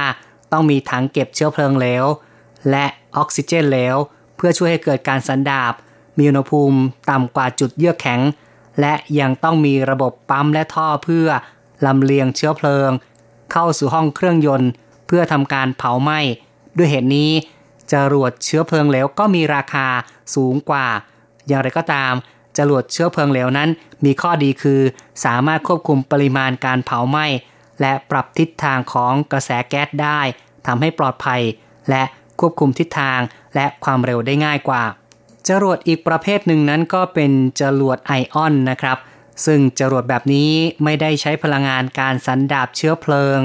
[0.52, 2.04] ต้องมีถังเก็บเชื้อเพลิงเหลว
[2.70, 2.86] และ
[3.16, 3.96] ออกซิเจนเหลว
[4.36, 5.72] เพื่อช่วยให้เกิดการสันดาบ
[6.18, 6.78] มีอุณหภูมิ
[7.10, 8.20] ต่ำกว่าจุดเยือกแข็ง
[8.80, 11.28] และยังต้องมีระบบปั๊มและท่อเพื่อ
[11.86, 12.90] ลำเลียงเชื้อเพลิง
[13.52, 14.70] เข้าสู่ห้องเครื่องยนต์
[15.06, 16.20] เพื่อทำการเผาไหม้
[16.76, 17.30] ด้วยเหตุนี้
[17.92, 19.86] จรวดเชื้อเพลิงเหลวก็มีราคา
[20.34, 20.86] สูงกว่า
[21.46, 22.12] อย่างไรก็ตาม
[22.58, 23.68] จรวดเชื้อเพลิงเหลวนั้น
[24.04, 24.80] มีข้อดีคือ
[25.24, 27.26] สามารถควบคุมปริมาณการเผาไหม้
[27.80, 30.20] และปรับทิศทางของกระแสแก๊สได้
[30.66, 31.42] ทำให้ปลอดภัย
[31.90, 32.02] และ
[32.40, 33.20] ควบคุมทิศทาง
[33.54, 34.82] และความเร็วได้ง่ายกว่า
[35.48, 38.98] จรวดอีกประเภทหนึ่งนั้นก็เป็นจรวดไอออนนะครับ
[39.46, 40.52] ซึ่งจรวดแบบนี้
[40.84, 43.38] ไม่ได้ใช้พลังงานการสันดาบเชื้อเพลิง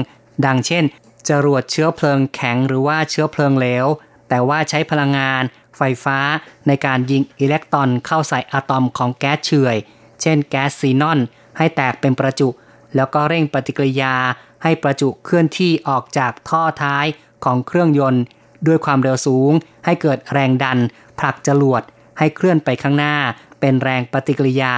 [0.46, 0.84] ดังเช่น
[1.28, 3.86] จรวดเชื้อเพลิงแข็งหรือว่าเชื้อเพลิงเหลว
[4.28, 5.42] แต่ว่าใช้พลังงาน
[5.76, 6.18] ไฟฟ้า
[6.66, 9.76] ในการยิงอิเล็กตรอนเข้าใส่อะตอมของแก๊สเฉื่อย
[10.22, 11.18] เช่นแก๊สซีนอน
[11.58, 12.48] ให้แตกเป็นประจุ
[12.96, 14.14] แล้วก็เร่งปฏิกิริยา
[14.62, 17.06] ให้ประจุเคลื่อนที่ออกจากท่อท้าย
[17.44, 18.22] ของเครื่องยนต์
[18.66, 19.52] ด้วยความเร็วสูง
[19.84, 20.78] ให้เกิดแรงดัน
[21.20, 21.82] ผลักจรวด
[22.18, 23.14] ให้เคลื่อนไปข้างหน้า
[23.60, 24.74] เป็นแรงปฏิกิริยา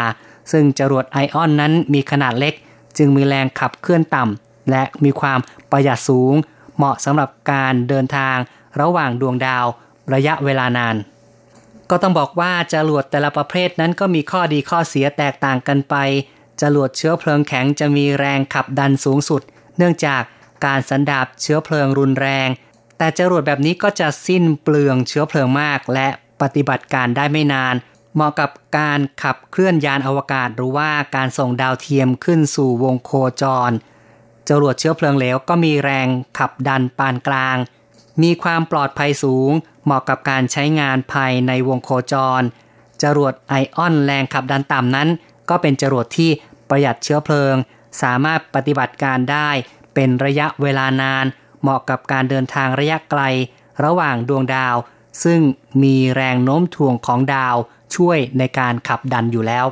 [0.53, 2.55] ซึ่งจรวดไอออนนั้นมีขนาดเล็ก
[2.98, 5.38] จึงมีแรงขับเคลื่อนต่ำและมีความ
[5.70, 6.35] ประหยัดสูง
[6.76, 8.37] เหมาะสำหรับการเดินทาง
[8.81, 9.66] ระหว่างดวงดาว
[10.14, 10.96] ระยะเวลานาน
[11.90, 15.96] ก็ต้องบอกว่าจรวดแต่ละประเภทนั้นก็มีข้อดีข้อเสียแตกต่างกันไป
[16.62, 19.42] จรวดเชื้อเพลิงแข็งจะมีแรงขับดันสูงสุด
[19.79, 20.22] เนื่องจาก
[20.64, 22.48] การสันดาบเชื้อเพลิงรุนแรง
[22.98, 26.09] แต่จรวดแบบนี้ก็จะสิ้นเปลืองเชื้อเพลิงมาก และ
[26.40, 27.74] ปฏิบัติการได้ไม่นาน
[28.14, 33.70] เหมาะกับการขับเคลื่อนยานอวกาศ หรือว่าการส่งดาวเทียมขึ้นสู่วงโคจร
[34.48, 37.57] จรวดเชื้อเพลิงเหลวก็มีแรงขับดันปานกลาง
[38.22, 39.50] มีความปลอดภัยสูง
[39.85, 42.42] เหมาะกับการใช้งานภายในวงโคจร
[43.03, 45.09] จรวดไอออนแรงขับดันต่ำนั้น
[45.50, 46.31] ก็เป็นจรวดที่
[46.68, 47.55] ประหยัดเชื้อเพลิง
[48.03, 49.50] สามารถปฏิบัติการได้
[49.94, 51.24] เป็นระยะเวลานาน
[51.62, 53.22] เหมาะกับการเดินทางระยะไกล
[53.85, 54.76] ระหว่างดวงดาว
[55.25, 55.40] ซึ่ง
[55.83, 57.57] มีแรงโน้มถ่วงของดาว
[57.94, 59.66] ช่วยในการขับดันอยู่แล้ว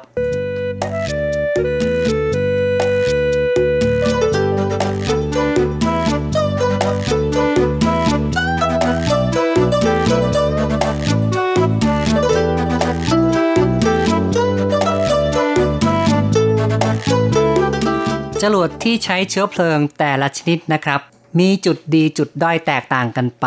[18.43, 21.01] จรวดที่ใช้เชื้อเพลิงแต่ละชนิดนะครับ
[21.39, 23.47] มีจุดดีจุดด้อยแตกต่างกันไป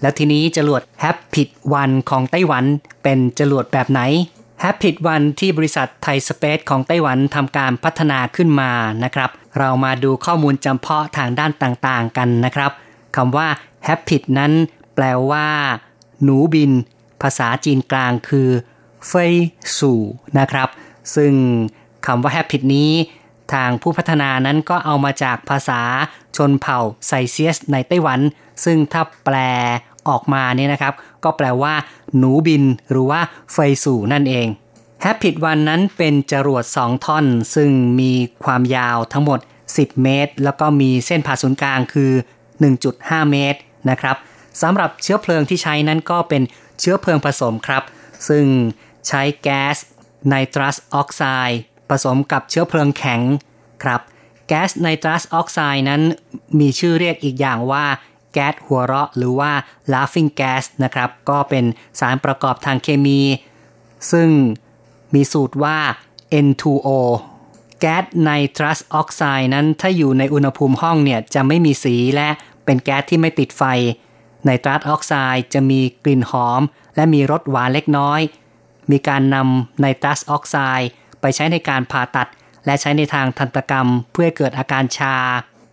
[0.00, 1.48] แล้วทีนี้จรวด Rapid
[1.80, 2.64] 1ของไต้หวัน
[3.02, 4.00] เป็นจรวดแบบไหน
[4.62, 8.70] Rapid 1ที่บริษัทไทยสเปซของไต้หวันทำการพัฒนาขึ้นมา
[9.04, 12.70] นะครับ เรามาดูข้อมูลจำเพาะทางด้านต่างๆกันนะครับ
[13.16, 13.48] คำว่า
[13.86, 14.52] Rapid นั้น
[14.94, 15.48] แปลว่า
[16.22, 16.70] หนูบิน
[17.22, 18.48] ภาษาจีนกลางคือ
[19.06, 19.32] เฟย
[19.78, 20.00] สู่
[20.38, 20.68] นะครับ
[21.14, 21.32] ซึ่ง
[22.06, 22.90] คำว่า Rapid นี้
[23.52, 25.80] ทางผู้พัฒนานั้นก็เอามาจากภาษา
[26.36, 28.20] ชนเผ่าไซเซียสในไต้หวัน
[28.64, 29.36] ซึ่งถ้าแปล
[30.08, 31.74] ออกมาเนี่ยนะครับ ก็แปลว่า
[32.16, 33.20] หนูบินหรือว่า
[33.52, 34.46] ไฟสู่นั่นเอง
[35.04, 38.12] h a p i d วันนั้นเป็นจรวด 2 ท่อน ซึ่งมี
[38.44, 42.12] ความยาวทั้งหมด 10 เมตร แล้วก็มีเส้นผ่าศูนย์กลางคือ
[42.70, 43.58] 1.5 เมตร
[43.90, 44.16] นะครับ
[44.62, 46.42] สำหรับเชื้อเพลิงที่ใช้นั้นก็เป็น
[46.80, 47.82] เชื้อเพลิงผสมครับ
[48.28, 48.44] ซึ่ง
[49.08, 49.76] ใช้แก๊ส
[50.28, 53.20] ไนตรัสออกไซด์ ผสมกับเชื้อเพลิงแข็ง
[53.82, 54.00] ครับ
[54.48, 56.02] แก๊สไนตรัสออกไซด์นั้น
[56.60, 57.84] มีชื่อเรียกอีกอย่างว่า
[58.32, 59.52] แก๊สหัวเราะหรือว่า
[59.92, 61.64] laughing gas นะครับ ก็เป็น
[62.00, 63.20] สารประกอบทางเคมี
[64.12, 64.28] ซึ่ง
[65.14, 65.78] มีสูตรว่า
[66.46, 66.88] N2O
[67.80, 72.28] แก๊สไนตรัสออกไซด์นั้นถ้าอยู่ในอุณหภูมิห้องเนี่ยจะไม่มีสีและ
[72.64, 73.62] เป็นแก๊สที่ไม่ติดไฟ
[74.44, 76.62] ไนตรัสออกไซด์จะมีกลิ่นหอม
[76.96, 78.20] และมีรสหวานเล็กน้อย
[78.90, 80.88] มีการนำไนตรัสออกไซด์
[81.20, 82.28] ไปใช้ในการผ่าตัด
[82.66, 85.16] และใช้ในทางทันตกรรมเพื่อเกิดอาการชา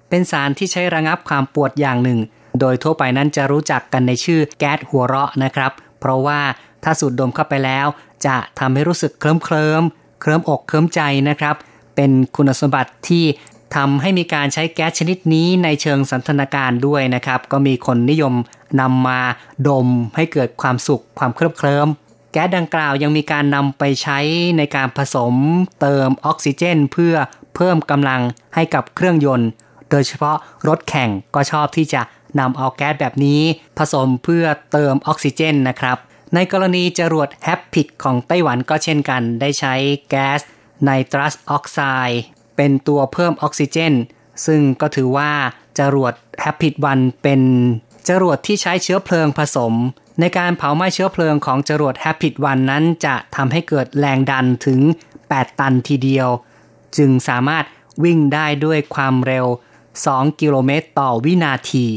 [0.09, 2.19] เป็นสารที่ใช้ระงับความปวดอย่างหนึ่ง
[2.59, 6.41] โดยทั่วไปนั้นจะรู้จักกันในชื่อแก๊สหัวเราะนะครับ เพราะว่า
[6.83, 7.87] ถ้าสูดดมเข้าไปแล้ว
[8.25, 9.83] จะทำให้รู้สึกเคลิ้มเคลิม
[10.21, 11.55] เคลิ้มอกเคลิ้มใจนะครับ
[11.95, 13.25] เป็นคุณสมบัติที่
[13.75, 18.33] ทำให้มีการใช้แก๊สชนิดนี้ในเชิงสันทนาการด้วยนะครับ ก็มีคนนิยม
[18.81, 19.21] นำมา
[19.67, 21.87] ดมให้เกิดความสุขความเคลิบเคลิ้ม
[22.33, 24.19] แก๊สดังกล่าวยังมีการนำไปใช้
[24.57, 25.35] ในการผสม
[25.81, 27.15] เติมออกซิเจน เพื่อ
[27.55, 28.21] เพิ่มกำลัง
[28.55, 29.49] ให้กับเครื่องยนต์
[29.89, 32.01] โดยเฉพาะรถแข่งก็ชอบที่จะ
[32.39, 33.41] นำเอาแก๊สแบบนี้
[33.77, 35.97] ผสมเพื่อเติมออกซิเจนนะครับ
[36.33, 39.73] ในกรณีจรวดแฮปปิดของไต้หวันก็เช่นกัน ได้ใช้
[40.09, 40.39] แก๊ส
[40.83, 42.21] ไนตรัสออกไซด์
[42.55, 43.93] เป็นตัวเพิ่มออกซิเจน
[44.45, 45.31] ซึ่งก็ถือว่า
[45.79, 47.41] จรวดแฮปปิดวันเป็น
[48.09, 49.73] จรวดที่ใช้เชื้อเพลิงผสม
[50.19, 54.79] ในการเผาไหม้เชื้อเพลิงของจรวดแฮปปิดวันนั้นจะทำให้เกิดแรงดันถึง
[55.19, 56.29] 8 ตันทีเดียว
[56.97, 57.65] จึงสามารถ
[58.03, 59.45] วิ่งได้ด้วยความเร็ว
[59.93, 61.87] 2 กิโลเมตรต่อวินาที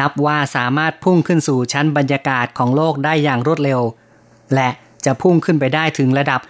[0.00, 3.80] นับว่าสามารถพุ่งขึ้นสู่ชั้นบรรยากาศของโลกได้อย่างรวดเร็ว
[4.54, 4.68] และ
[5.04, 6.40] จะพุ่งขึ้นไปได้ถึงระดับ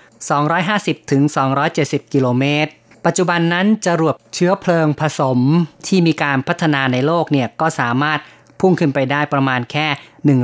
[0.51, 1.23] 250ถึง
[1.69, 2.71] 270กิโลเมตร
[3.05, 5.39] ปัจจุบันนั้นจรวดเชื้อเพลิงผสม
[5.87, 8.19] ที่มีการพัฒนาในโลกเนี่ยก็สามารถ
[8.63, 9.87] พุ่งขึ้นไปได้ประมาณแค่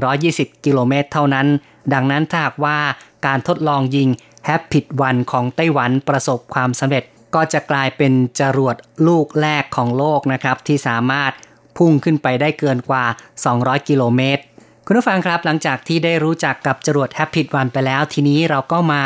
[0.04, 1.46] 120 กิโลเมตรเท่านั้น
[1.92, 2.78] ดังนั้นถ้าหากว่า
[3.26, 4.08] การทดลองยิง
[4.44, 7.04] แฮปปิดวันของไต้หวันประสบความสำเร็จ
[7.34, 8.76] ก็จะกลายเป็นจรวด
[9.06, 11.32] ลูกแรกของโลกนะครับ ที่สามารถ
[11.76, 13.04] พุ่งขึ้นไปได้เกินกว่า
[13.46, 14.42] 200 กิโลเมตร
[14.86, 19.02] คุณผู้ฟังครับหลังจากที่ได้รู้จักกับจรวดแฮปปิดวันไปแล้ว ทีนี้เราก็มา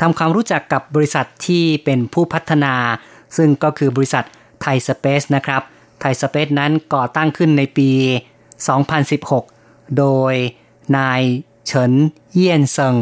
[0.00, 2.74] ทำความรู้จักกับบริษัทที่เป็นผู้พัฒนา
[3.36, 4.24] ซึ่งก็คือบริษัท
[4.62, 5.62] ไทยสเปซนะครับ
[6.00, 7.90] ไทยสเปซนั้นก่อตั้งขึ้นในปี
[8.68, 10.34] 2016 โดย
[10.96, 11.20] นาย
[11.66, 11.92] เฉิน
[12.32, 12.94] เยี่ยนเซิง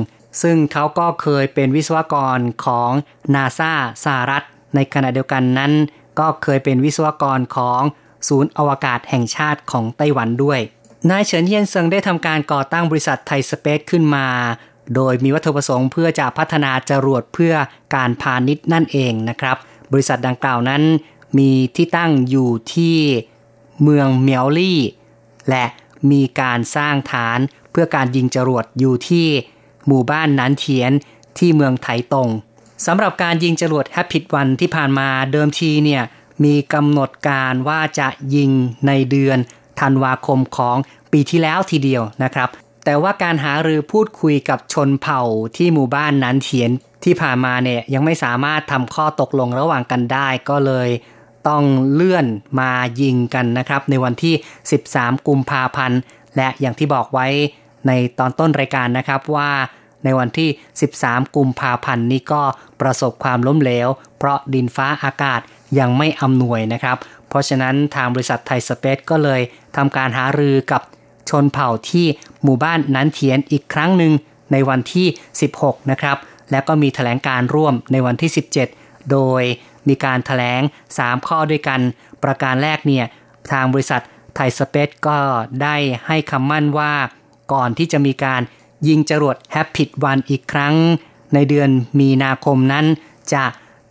[0.43, 2.91] ซึ่งเขาก็เคยเป็นวิศวกรของ
[3.35, 3.73] นาซา
[4.05, 4.45] สหรัฐ
[4.75, 5.73] ในขณะเดียวกันนั้น
[6.19, 7.83] ก็เคยเป็นวิศวกรของ
[8.29, 10.61] ศูนย์อวกาศแห่งชาติของไต้หวันด้วย
[11.11, 14.27] นายเฉินเยี่ยนเซิงได้ทำการก่อตั้งบริษัทไทยสเปซขึ้นมา
[14.95, 17.55] โดยมีวัตถุประสงค์เพื่อจะพัฒนาจรวดเพื่อ
[17.95, 19.57] การพาณิชย์นั่นเองนะครับ
[19.93, 20.83] บริษัทดังกล่าวนั้น
[21.39, 22.97] มีที่ตั้งอยู่ที่
[23.83, 24.81] เมืองเมียวลี่
[25.51, 25.65] และ
[26.11, 27.39] มีการสร้างฐาน
[27.71, 29.29] เพื่อการยิงจรวดอยู่ที่
[29.87, 30.93] หมู่บ้านนันเทียน
[31.39, 32.29] ที่เมืองไถตง
[32.87, 36.03] สำหรับการยิงจรวดแฮปปิดวันที่ผ่านมาเดิมทีเนี่ย
[36.45, 38.51] มีกำหนดการว่าจะยิง
[38.87, 39.39] ในเดือน
[39.81, 40.77] ธันวาคมของ
[41.13, 42.49] ปีที่แล้วทีเดียวนะครับ
[42.85, 45.23] แต่ว่าการหารือพูดคุยกับชนเผ่า
[45.57, 46.71] ที่หมู่บ้านนันเทียน
[47.05, 50.89] ที่ผ่านมาเนี่ยยังไม่สามารถทำข้อตกลงระหว่างกันได้ก็เลย
[51.49, 52.27] ต้องเลื่อน
[52.61, 54.35] มายิงกันนะครับ ในวันที่
[54.81, 56.01] 13 กุมภาพันธ์
[56.37, 57.27] และอย่างที่บอกไว้
[57.87, 59.51] ในตอนต้นรายการนะครับว่า
[60.05, 60.49] ในวันที่
[60.91, 62.43] 13 กุมภาพันธ์นี้ก็
[62.81, 65.41] ประสบความล้มเหลว เพราะดินฟ้าอากาศ
[65.79, 66.97] ยังไม่อำนวยนะครับ
[67.29, 69.41] เพราะฉะนั้นทางบริษัทไทยสเปซก็เลย
[69.77, 70.83] ทำการหารือกับ
[71.31, 72.07] ชนเผ่าที่
[72.43, 74.13] หมู่บ้านนั้นเทียนอีกครั้งหนึ่ง
[74.53, 75.07] ในวันที่
[75.51, 76.17] 16 นะครับ
[76.51, 78.31] และก็มีถแถลงการร่วมในวันที่
[78.71, 79.43] 17 โดย
[79.89, 80.63] มีการถแถลง
[80.95, 81.81] 3 ข้อด้วยกัน
[82.23, 83.07] ประการแรกเนี่ย
[83.53, 84.03] ทางบริษัท
[84.35, 85.19] ไทยสเปซก็
[85.63, 86.93] ได้ให้คำมั่นว่า
[87.53, 88.43] ก่อนที่จะมีการ
[88.89, 90.75] ยิงจรวดแฮปปิดวันอีกครั้ง
[91.35, 92.87] ในเดือนมีนาคมนั้น
[93.35, 93.45] จะ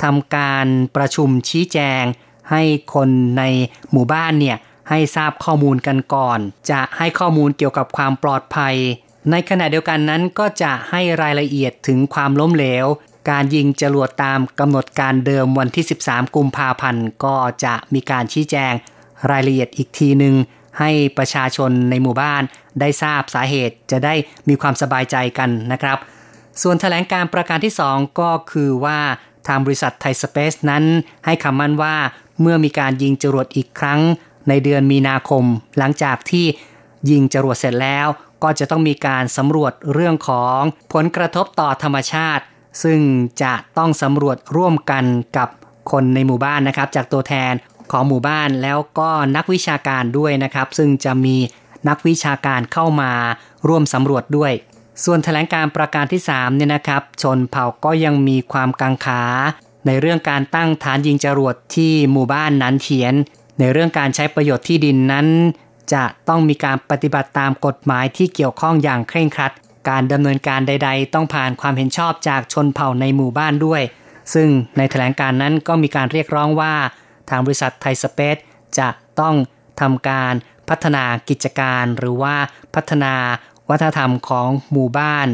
[0.04, 2.04] ทำการประชุมชี้แจง
[2.52, 2.62] ให้
[2.94, 3.44] คนใน
[3.92, 4.58] หมู่บ้านเนี่ย
[4.90, 6.40] ให้ทราบข้อมูลกันก่อน
[6.72, 8.76] จะให้ข้อมูลเกี่ยวกับความปลอดภัย
[9.32, 12.86] ในขณะเดียวกันนั้นก็จะให้รายละเอียดถึงความล้มเหลว
[13.30, 18.74] การยิงจรวดตามกำหนดการเดิมวันที่ 13 กุมภาพันธ์ก็จะมีการชี้แจง
[19.32, 20.36] รายละเอียดอีกทีหนึ่ง
[20.80, 22.44] ให้ประชาชนในหมู่บ้าน
[22.80, 24.14] ได้ทราบสาเหตุจะได้
[24.50, 25.98] มีความสบายใจกันนะครับ
[26.62, 29.00] ส่วนแถลงการประการที่ 2 ก็คือว่า
[29.48, 30.84] ทางบริษัทไทยสเปซนั้น
[31.26, 31.96] ให้คำมั่นว่า
[32.42, 34.00] เมื่อมีการยิงจรวดอีกครั้ง
[34.50, 35.44] ในเดือนมีนาคม
[35.78, 36.46] หลังจากที่
[37.10, 38.08] ยิงจรวดเสร็จแล้ว
[38.44, 40.60] ก็จะต้องมีการสำรวจเรื่องของ
[40.94, 42.44] ผลกระทบต่อธรรมชาติ
[42.84, 43.00] ซึ่ง
[43.44, 45.06] จะต้องสำรวจร่วมกัน
[45.38, 45.50] กับ
[45.92, 47.54] คนในหมู่บ้านนะครับ จากตัวแทน
[47.92, 51.38] ของหมู่บ้านแล้วก็นักวิชาการด้วยนะครับ ซึ่งจะมี
[51.90, 53.12] นักวิชาการเข้ามา
[53.68, 54.52] ร่วมสำรวจด้วย
[55.04, 59.24] ส่วนแถลงการประการที่3เนี่ยนะครับ ชนเผ่าก็ยังมีความกังขา
[59.88, 63.14] ในเรื่องการตั้งฐานยิงจรวดที่หมู่บ้านนันเทียน
[63.60, 65.28] ในเรื่องการใช้ประโยชน์ที่ดินนั้น
[65.94, 69.52] จะต้องมีการปฏิบัติตามกฎหมายที่เกี่ยวข้องอย่างเคร่งครัด
[69.90, 73.82] การดำเนินการใด ๆ ต้องผ่านความเห็นชอบจากชนเผ่าในหมู่บ้านด้วย
[74.34, 76.74] ซึ่งในแถลงการนั้นก็มีการเรียกร้องว่า
[77.30, 78.38] ทางบริษัทไทยสเปซ
[78.80, 78.90] จะ
[79.20, 79.36] ต้อง
[79.82, 80.34] ทำการ
[80.70, 82.36] พัฒนากิจการหรือว่า
[82.76, 83.14] พัฒนา
[83.70, 85.28] วัฒนธรรมของหมู่บ้าน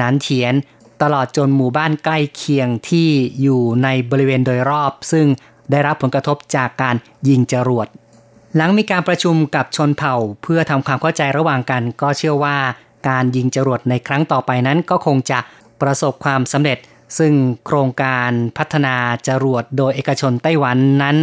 [0.00, 0.54] นันเทียน
[1.02, 3.08] ตลอดจนหมู่บ้านใกล้เคียงที่
[3.42, 5.26] อยู่ในบริเวณโดยรอบ ซึ่ง
[5.70, 6.96] ได้รับผลกระทบจากการ
[7.28, 7.86] ยิงจรวด
[8.56, 12.56] หลังมีการประชุมกับชนเผ่าเพื่อทำความเข้าใจระหว่างกัน ก็เชื่อว่า
[13.08, 15.38] การยิงจรวดในครั้งต่อไปนั้นก็คงจะ
[15.82, 16.78] ประสบความสำเร็จ
[17.18, 17.32] ซึ่ง
[17.66, 18.96] โครงการพัฒนา
[19.28, 21.16] จรวดโดยเอกชนไต้หวันนั้น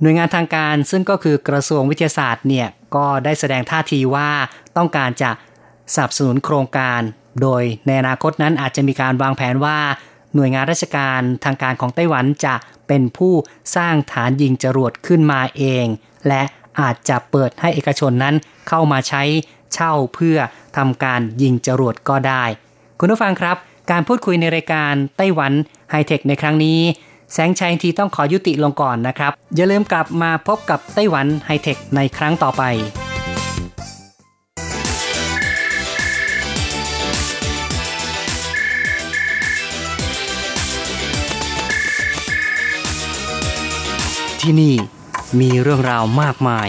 [0.00, 4.30] หน่วยงานทางการซึ่งก็คือกระทรวงวิทยาศาสตร์เนี่ยก็ได้แสดงท่าทีว่า
[4.76, 5.30] ต้องการจะ
[5.94, 7.00] สนับสนุนโครงการ
[7.42, 9.78] โดยในอนาคตนั้นอาจจะมีการวางแผนว่า
[10.34, 12.54] หน่วยงานราชการทางการของไต้หวันจะ
[12.88, 13.32] เป็นผู้
[13.76, 15.86] สร้างฐานยิงจรวดขึ้นมาเอง
[16.28, 16.42] และ
[16.80, 18.34] อาจจะเปิดให้เอกชนนั้น
[18.68, 19.22] เข้ามาใช้
[19.74, 20.38] เช่าเพื่อ
[20.76, 22.44] ทำการยิงจรวดก็ได้
[22.98, 23.56] คุณผู้ฟังครับ
[23.90, 25.52] การพูดคุยในรายการไต้หวัน
[25.90, 26.78] ไฮเทคในครั้งนี้
[27.32, 32.62] แสงชัยทีต้องขอยุติลงก่อนนะครับ อย่าลืมกลับมาพบกับไต้หวันไฮเทคในครั้งต่อไป
[44.40, 44.74] ที่นี่
[45.40, 46.68] มีเรื่องราวมากมาย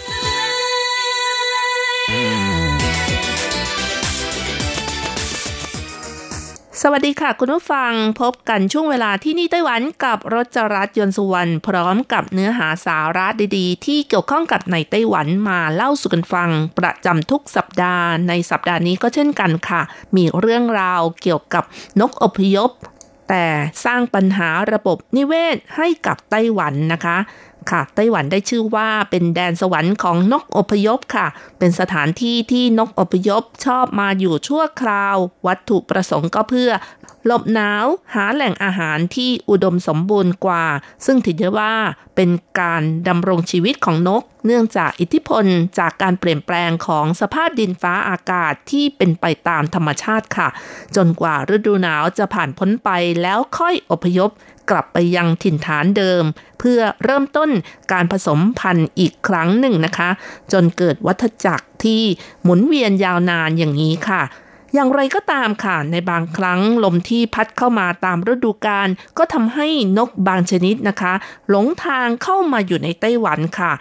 [6.83, 19.81] สวัสดีค่ะ คุณผู้ฟังพบกันช่วงเวลาที่นี่ไต้หวันกับรจรัสยนสุวรรณพร้อมกับเนื้อหาสาระดีๆ ที่เกี่ยวข้องกับในไต้หวันมาเล่าสู่กันฟัง ประจำทุกสัปดาห์ในสัปดาห์นี้ก็เช่นกันค่ะ
[20.15, 21.63] มีเรื่องราวเกี่ยวกับ
[21.99, 22.71] นกอพยพ
[23.29, 23.45] แต่
[23.85, 27.17] สร้างปัญหาระบบนิเวศให้กับไต้หวันนะคะ
[27.69, 31.27] ค่ะ ไต้หวันได้ชื่อว่าเป็นแดนสวรรค์ของนกอพยพค่ะ
[31.59, 35.15] เป็นสถานที่ที่นกอพยพชอบมาอยู่ชั่วคราว
[35.47, 36.71] วัตถุประสงค์ก็เพื่อ
[37.25, 40.65] หลบหนาวหาแหล่งอาหารที่อุดมสมบูรณ์กว่า
[41.05, 41.73] ซึ่งถือได้ว่า
[42.15, 45.45] เป็นการดำรงชีวิตของนก เนื่องจากอิทธิพล
[45.79, 50.49] จากการเปลี่ยนแปลงของสภาพดินฟ้าอากาศที่เป็นไปตามธรรมชาติค่ะ
[50.95, 52.89] จนกว่าฤดูหนาวจะผ่านพ้นไป
[53.21, 54.29] แล้วค่อยอพยพ
[54.69, 56.23] กลับไปยังถิ่นฐานเดิม
[56.59, 57.49] เพื่อเริ่มต้น
[57.91, 60.09] การผสมพันธุ์อีกครั้งหนึ่งนะคะ
[60.51, 62.01] จนเกิดวัฏจักรที่
[62.43, 64.21] หมุนเวียนยาวนานอย่างนี้ค่ะ
[64.73, 71.13] อย่างไรก็ตามค่ะ ในบางครั้งลมที่พัดเข้ามาตามฤดูกาลก็ทำให้นกบางชนิดนะคะ
[71.49, 73.71] หลงทางเข้ามาอยู่ในไต้หวันค่ะ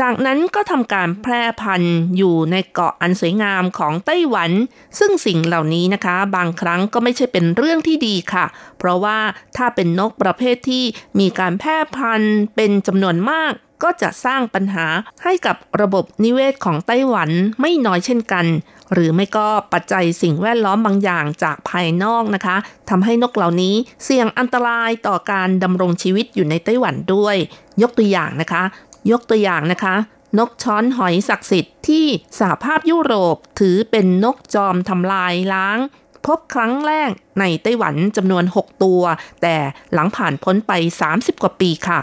[0.00, 4.50] จากนั้นก็ทำการแพร่พันธุ์อยู่ในเกาะอันสวยงามของไต้หวัน
[4.98, 8.44] ซึ่งสิ่งเหล่านี้นะคะ บางครั้งก็ไม่ใช่เป็นเรื่องที่ดีค่ะ
[8.78, 9.18] เพราะว่า
[9.56, 10.84] ถ้าเป็นนกประเภทที่
[11.20, 14.86] มีการแพร่พันธุ์เป็นจำนวนมากก็จะสร้างปัญหา
[15.24, 17.30] ให้กับระบบนิเวศของไต้หวัน
[17.60, 18.46] ไม่น้อยเช่นกัน
[18.92, 22.56] หรือไม่ก็ปัจจัยสิ่งแวดล้อมบางอย่างจากภายนอกนะคะ
[22.90, 27.36] ทำให้นกเหล่านี้เสี่ยงอันตรายต่อการดำรงชีวิตอยู่ในไต้หวันด้วย
[27.82, 28.62] ยกตัวอย่างนะคะ
[29.10, 29.94] ยกตัวอย่างนะคะ
[30.38, 32.06] นกช้อนหอยศักดิ์สิทธิ์ที่
[32.38, 35.78] สหภาพยุโรปถือเป็นนกจอมทำลายล้าง
[36.26, 39.02] พบครั้งแรกในไต้หวันจำนวน 6 ตัว
[39.42, 39.56] แต่
[39.92, 40.72] หลังผ่านพ้นไป
[41.08, 41.98] 30 กว่าปีค่ะ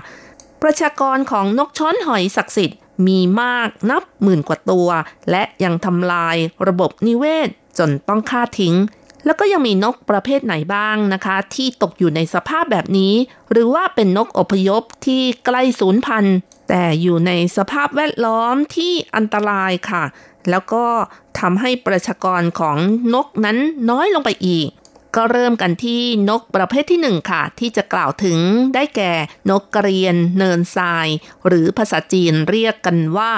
[0.62, 4.88] ประชากรของนกช้อนหอยศักดิ์สิทธิ์มีมากนับหมื่นกว่าตัว
[5.32, 6.36] และยังทำลาย
[6.68, 8.76] ระบบนิเวศจนต้องฆ่าทิ้ง
[9.26, 13.14] แล้วก็ยังมีนกประเภทไหนบ้างนะคะ ที่ตกอยู่ในสภาพแบบนี้
[13.52, 20.04] หรือว่าเป็นนกอพยพที่ใกล้สูญพันธุ์ แต่อยู่ในสภาพแวดล้อมที่อันตรายค่ะ
[20.50, 20.86] แล้วก็
[21.40, 22.78] ทำให้ประชากรของ
[23.14, 23.58] นกนั้น
[23.90, 24.68] น้อยลงไปอีก
[25.16, 28.40] ก็เริ่มกันที่นกประเภทที่หนึ่งค่ะ ที่จะกล่าวถึง
[28.74, 29.14] ได้แก่
[29.50, 31.08] นกกระเรียนเนินทราย
[31.48, 33.32] หรือภาษาจีนเรียกกันว่า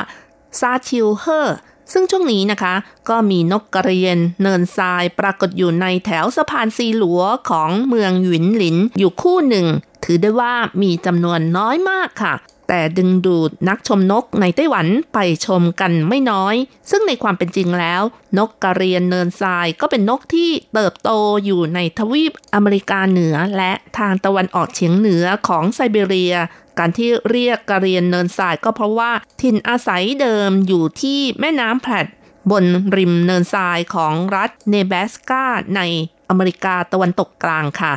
[0.59, 1.57] ซาชิวเฮอร์
[1.93, 2.75] ซึ่งช่วงนี้นะคะ
[3.09, 9.67] ก็มีนกกระเรียนเนินทรายปรากฏอยู่ในแถวสะพานซีหลัวของเมืองหวินหลินอยู่คู่หนึ่ง
[10.03, 12.33] ถือได้ว่ามีจำนวนน้อยมากค่ะ
[12.67, 16.56] แต่ดึงดูดนักชมนกในไต้หวันไปชมกันไม่น้อย
[16.89, 18.01] ซึ่งในความเป็นจริงแล้ว
[18.38, 21.10] นกกระเรียนเนินทรายก็เป็นนกที่เติบโต
[21.45, 26.36] อยู่ในทวีปอเมริกาเหนือและทางตะวันออกเฉียงเหนือของไซบีเรีย
[26.80, 32.08] การที่เรียกกระเรียนเนินทรายก็เพราะว่าถิ่นอาศัยเดิมอยู่ที่แม่น้ำแพลด
[32.51, 32.65] บน
[32.97, 35.43] ริมเนินทรายของรัฐเนบาสกา
[35.75, 35.82] ใน
[36.30, 37.93] อเมริกาตะวันตกกลางค่ะ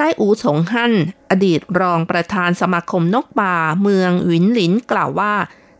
[0.00, 0.92] นายอูฉงฮั่น
[1.30, 5.34] อดีตรองประธานสมาคมนกป่าเมืองหวินหลินกล่าวว่า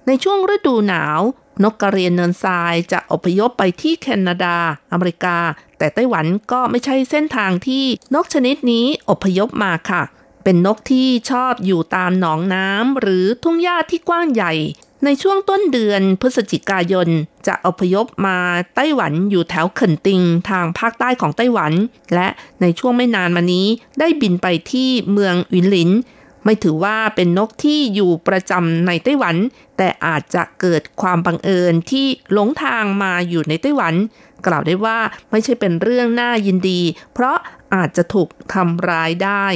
[0.07, 1.21] ในช่วงฤดูหนาว
[1.63, 4.57] นกกระเรียนเนินทรายจะอพยพไปที่แคนาดา
[4.93, 5.39] อเมริกา
[5.79, 10.03] แต่ไต้หวันก็ไม่ใช่เส้นทางที่นกชนิดนี้อพยพมาค่ะ
[10.45, 14.53] เป็นนกที่ชอบอยู่ตามหนองน้ำหรือทุ่งหญ้าที่กว้างใหญ่
[15.05, 17.09] ในช่วงต้นเดือนพฤศจิกายน
[17.47, 18.39] จะอพยพมา
[18.75, 21.73] ไต้หวันอยู่แถวเขินติงทางภาคใต้ของไต้หวัน
[22.15, 22.29] และ
[22.61, 23.67] ในช่วงไม่นานมานี้
[24.01, 25.91] ได้บินไปที่เมืองอินหลิน
[26.45, 29.37] ไม่ถือว่าเป็นนกที่อยู่ประจำในไต้หวัน
[29.77, 33.95] แต่อาจจะเกิดความบังเอิญที่หลงทางมาอยู่ในไต้หวัน
[34.47, 34.99] กล่าวได้ว่า
[35.31, 36.81] ไม่ใช่เป็นเรื่องน่ายินดี
[37.13, 37.37] เพราะ
[37.75, 39.47] อาจจะถูกทำร้ายได้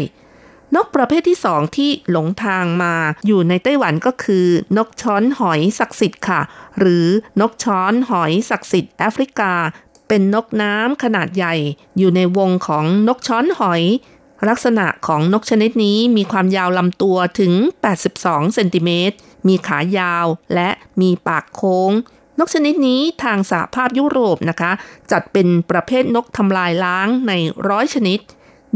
[0.77, 2.95] นกประเภทที่สองที่หลงทางมา
[3.27, 4.47] อยู่ในไต้หวันก็คือ
[4.77, 6.41] นกช้อนหอยศักดิ์สิทธิ์ค่ะ
[6.79, 7.07] หรือ
[7.41, 9.53] นกช้อนหอยศักดิ์สิทธิ์แอฟริกา
[10.09, 11.55] เป็นนกน้ำขนาดใหญ่
[11.99, 13.83] อยู่ในวงของนกช้อนหอย
[14.49, 17.53] ลักษณะของนกชนิดนี้มีความยาวลำตัวถึง
[18.03, 19.16] 82 เซนติเมตร
[19.49, 20.70] มีขายาวและ
[21.01, 21.93] มีปากโค้ง
[22.39, 24.72] นกชนิดนี้ทางสหภาพยุโรปนะคะ
[25.11, 27.33] จัดเป็นประเภทนกทำลายล้างใน
[27.68, 28.18] ร้อยชนิด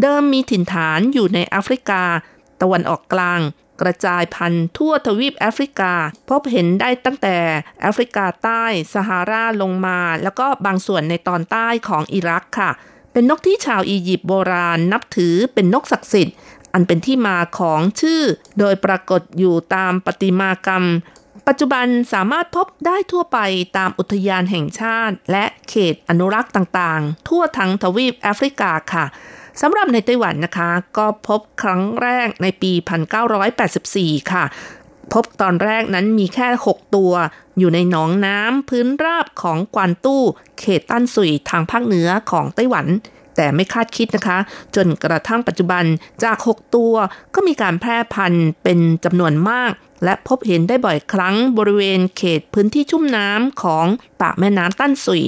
[0.00, 2.02] เดิมมีถิ่นฐานอยู่ในแอฟริกา
[2.60, 3.40] ตะวันออกกลาง
[3.80, 5.92] กระจายพันธุ์ทั่วทวีปแอฟริกา
[6.28, 7.36] พบเห็นได้ตั้งแต่
[7.80, 12.70] แอฟริกาใต้ซาฮาราลงมา แล้วก็บางส่วนในตอนใต้ของอิรักค่ะ
[13.12, 16.36] เป็นนกที่ชาวอียิปต์โบราณนับถือเป็นนกศักดิ์สิทธิ์
[16.72, 18.22] อันเป็นที่มาของชื่อ
[18.58, 20.84] โดยปรากฏอยู่ตามประติมากรรม
[21.46, 23.38] ปัจจุบันสามารถพบได้ทั่วไป
[23.76, 29.04] ตามอุทยานแห่งชาติ และเขตอนุรักษ์ต่างๆ ทั่วทั้งทวีปแอฟริกาค่ะ
[29.60, 32.72] สำหรับในไต้หวันนะคะ ก็พบครั้งแรกในปี
[33.52, 34.44] 1984 ค่ะ
[35.12, 37.12] พบตอนแรกนั้นมีแค่ 6 ตัว
[37.58, 40.22] อยู่ในหนองน้ำพื้นราบของกวานตู้
[40.58, 42.86] เขตตั้นสุยทางภาคเหนือของไต้หวัน
[43.36, 44.38] แต่ไม่คาดคิดนะคะ
[44.76, 45.84] จนกระทั่งปัจจุบัน
[46.24, 46.94] จาก 6 ตัว
[47.34, 49.72] ก็มีการแพร่พันธุ์เป็นจำนวนมาก
[50.04, 53.86] และพบเห็นได้บ่อยครั้งบริเวณเขตพื้นที่ชุ่มน้ำของ
[54.20, 55.24] ปากแม่น้ำตั้นสุย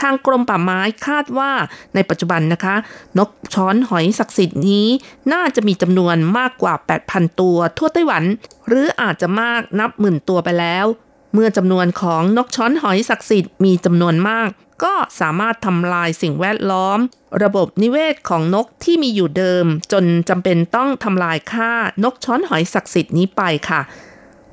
[0.00, 1.52] ทางกรมป่าไม้คาดว่า
[1.94, 2.76] ในปัจจุบันนะคะ
[3.18, 4.86] นกช้อนหอยศักดิ์สิทธิ์นี้
[5.32, 6.74] น่าจะมีจำนวนมากกว่า
[7.06, 8.24] 8,000 ตัวทั่วไต้หวัน
[8.68, 10.86] หรืออาจจะมากนับหมื่นตัวไปแล้ว
[11.34, 14.48] เมื่อจำนวนของนกช้อนหอยศักดิ์สิทธิ์มีจำนวนมาก
[14.84, 16.98] ก็สามารถทำลายสิ่งแวดล้อม
[17.42, 21.72] ระบบนิเวศของนกที่มีอยู่เดิม จนจำเป็นต้องทำลายค่า
[22.04, 23.80] นกช้อนหอยศักดิ์สิทธิ์นี้ไปค่ะ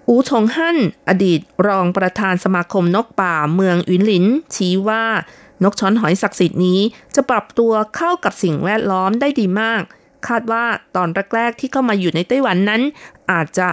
[0.10, 0.78] อูชงฮั่น
[1.10, 4.26] อดีตรองประธานสมาคมนกป่าเมืองอินหลิน
[4.56, 5.04] ชี้ว่า
[5.64, 6.80] นกช้อนหอยศักดิ์สิทธิ์นี้
[7.16, 9.82] จะปรับตัวเข้ากับสิ่งแวดล้อมได้ดีมาก
[10.28, 12.82] คาดว่าตอนแรกๆที่เข้ามาอยู่ในไต้หวันนั้น
[13.32, 13.70] อาจจะ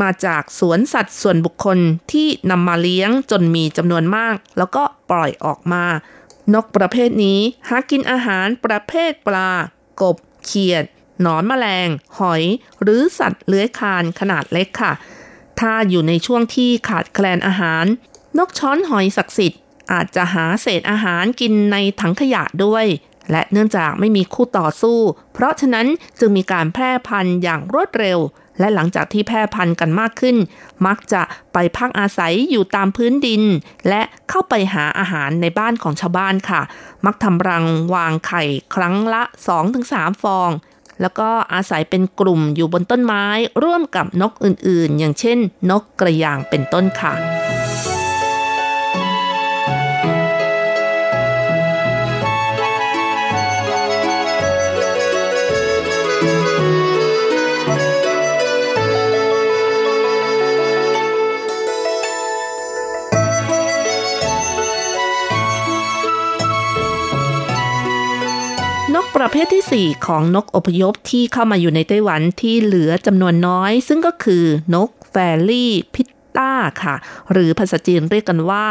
[0.00, 1.78] มาจากสวนสัตว์ส่วนบุคคล
[2.12, 5.84] ที่นำมาเลี้ยงจนมีจำนวนมาก แล้วก็ปล่อยออกมา
[6.54, 9.50] นกประเภทนี้หากินอาหารประเภทปลา
[10.02, 10.84] กบ เขียด
[11.22, 12.42] หนอนแมลง หอย
[12.82, 14.92] หรือสัตว์เลื้อยคลานขนาดเล็กค่ะ
[15.60, 17.84] ถ้าอยู่ในช่วงที่ขาดแคลนอาหาร
[18.38, 19.60] นกช้อนหอยศักดิ์สิทธิ์
[19.92, 22.86] อาจจะหาเศษอาหารกินในถังขยะด้วย
[23.30, 24.98] และเนื่องจากไม่มีคู่ต่อสู้
[25.32, 25.86] เพราะฉะนั้น
[26.18, 28.18] จึงมีการแพร่พันธุ์อย่างรวดเร็ว
[28.58, 30.36] และหลังจากที่แพร่พันธุ์กันมากขึ้น
[30.86, 33.42] มักจะไปพักอาศัยอยู่ตามพื้นดิน
[33.88, 36.60] และเข้าไปหาอาหารในบ้านของชาวบ้านค่ะ
[37.06, 38.42] มักทำรังวางไข่
[38.74, 39.22] ครั้งละ
[39.72, 40.50] 2-3 ฟอง
[41.00, 43.24] แล้วก็อาศัยเป็นกลุ่มอยู่บนต้นไม้
[43.64, 45.38] ร่วมกับนกอื่นๆ อย่างเช่น
[45.70, 47.49] นกกระยางเป็นต้นค่ะ
[69.16, 74.44] ประเภทที่ 4 ของนกอพยพที่เข้ามาอยู่ในไต้หวันที่เหลือจำนวนน้อย ซึ่งก็คือ
[74.74, 75.16] นกแฟ
[75.48, 76.52] รี่พิตต้า
[76.82, 76.94] ค่ะ
[77.32, 78.64] หรือภาษาจีนเรียกกันว่า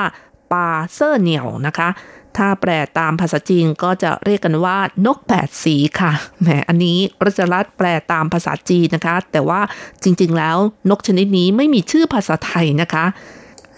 [0.52, 1.90] ปาเซอร์เหนียวนะคะ
[2.38, 6.12] ถ้าแปลตามภาษาจีนก็จะเรียกกันว่านกแปดสีค่ะ
[6.42, 9.62] แหม อันนี้รัชรัตแปลตามภาษาจีนนะคะ แต่ว่า
[10.04, 10.58] จริงๆแล้ว
[10.90, 13.06] นกชนิดนี้ไม่มีชื่อภาษาไทยนะคะ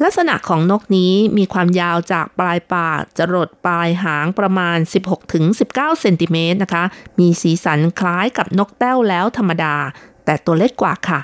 [0.04, 4.78] ลักษณะของนกนี้มีความยาวจากปลายปากจรดปลายหางประมาณ
[5.40, 6.84] 16-19 เซนติเมตรนะคะ
[7.20, 9.76] มีสีสันคล้ายกับนกแต้วแล้วธรรมดา
[10.26, 11.20] แต่ตัวเล็กกว่าค่ะ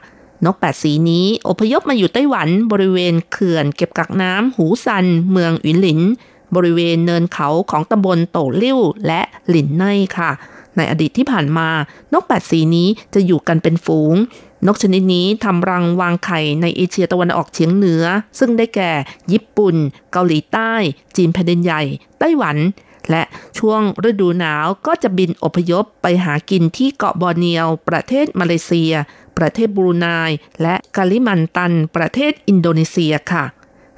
[0.45, 6.01] นกแปดสีนี้อพยพมาอยู่ไต้หวันบริเวณเขื่อนเก็บกักน้ำหูซัน เมืองอินหลิน
[6.55, 9.83] บริเวณเนินเขาของตำบลโตลิ่วและหลินไน
[10.17, 10.31] ค่ะ
[10.77, 11.69] ในอดีตที่ผ่านมา
[12.13, 14.15] นกแปดสีนี้จะอยู่กันเป็นฝูง
[14.65, 18.03] นกชนิดนี้ทำรังวางไข่ในเอเชียตะวันออกเฉียงเหนือ
[18.39, 18.91] ซึ่งได้แก่
[19.31, 19.75] ญี่ปุ่น
[20.11, 20.73] เกาหลีใต้
[21.15, 21.81] จีนแผ่นดินใหญ่
[22.19, 22.57] ไต้หวัน
[23.09, 23.23] และ
[23.57, 28.93] ช่วงฤดูหนาวก็จะบินอพยพไปหากินที่เกาะบอร์เนียว ประเทศมาเลเซีย
[29.37, 30.05] ประเทศบรูไน
[30.61, 33.43] และกาลิมันตัน ประเทศอินโดนีเซียค่ะ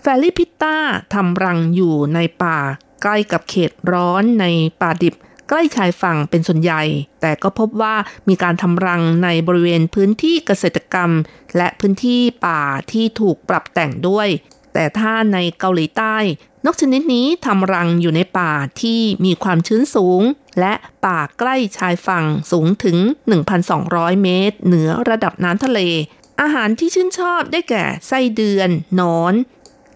[0.01, 0.77] แฟลิพิต้า
[1.13, 2.57] ทำรังอยู่ในป่า
[3.01, 4.45] ใกล้กับเขตร้อนใน
[4.81, 5.15] ป่าดิบ
[5.49, 6.83] ใกล้ชายฝั่งเป็นส่วนใหญ่
[7.21, 7.95] แต่ก็พบว่า
[8.29, 11.11] มีการทำรังในบริเวณพื้นที่เกษตรกรรม
[11.57, 14.27] และพื้นที่ป่าที่ถูกปรับแต่งด้วย
[14.73, 16.17] แต่ถ้าในเกาหลีใต้
[16.65, 20.21] นกชนิดนี้ทำรังอยู่ในป่าที่มีความชื้นสูง
[20.59, 20.73] และ
[21.05, 22.97] ป่าใกล้ชายฝั่งสูงถึง
[23.59, 25.79] 1,200 เมตร เหนือระดับน้ำทะเล
[26.41, 28.69] อาหารที่ชื่นชอบได้แก่ไส้เดือน
[28.99, 29.33] นอน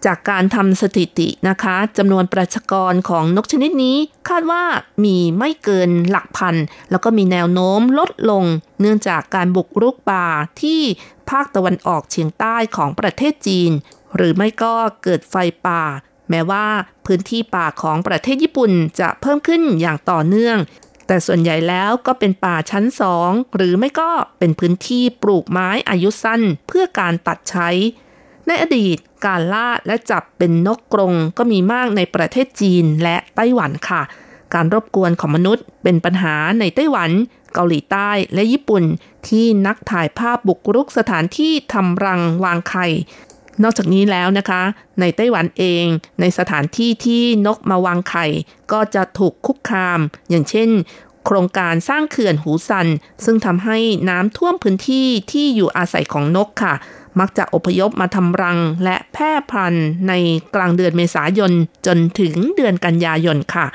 [0.04, 3.96] จากการทำสถิตินะคะจำนวนประชากรของนกชนิดนี้
[4.28, 4.64] คาดว่า
[5.04, 6.56] มีไม่เกินหลักพัน
[6.90, 8.44] แล้วก็มีแนวโน้มลดลง
[8.80, 10.26] เนื่องจากการบุกรุกป่า
[10.62, 10.80] ที่
[11.30, 13.70] ภาคตะวันออกเฉียงใต้ของประเทศจีน
[14.16, 15.34] หรือไม่ก็เกิดไฟ
[15.66, 15.82] ป่า
[16.30, 16.66] แม้ว่า
[17.06, 20.58] พื้นที่ป่าของประเทศญี่ปุ่นจะเพิ่มขึ้นอย่างต่อเนื่อง
[21.06, 27.68] แต่ส่วนใหญ่แล้วก็เป็นป่าชั้นสองหรือไม่ก็เป็นพื้นที่ปลูกไม้อายุสั้นเพื่อการตัดใช้
[28.46, 34.02] ในอดีตการล่าและจับเป็นนกกรงก็มีมากในประเทศจีนและไต้หวันค่ะ
[34.54, 37.10] การรบกวนของมนุษย์เป็นปัญหาในไต้หวัน
[37.54, 38.84] เกาหลีใต้และญี่ปุ่น
[39.28, 42.86] ที่นักถ่ายภาพบุกรุกสถานที่ทำรังวางไข่
[43.62, 44.62] นอกจากนี้แล้วนะคะ
[45.00, 45.84] ในไต้หวันเอง
[46.20, 48.26] ในสถานที่ที่นกมาวางไข่
[48.72, 50.70] ก็จะถูกคุกคาม อย่างเช่น
[51.26, 52.88] โครงการสร้างเขื่อนหูซัน
[53.24, 53.78] ซึ่งทำให้
[54.08, 56.74] น้ำท่วมพื้นที่ที่อยู่อาศัยของนกค่ะ
[57.20, 60.12] มักจะอพยพมาทำรังและแพร่พันธุ์ใน
[60.54, 61.52] กลางเดือนเมษายน
[61.86, 63.66] จนถึงเดือนกันยายนค่ะ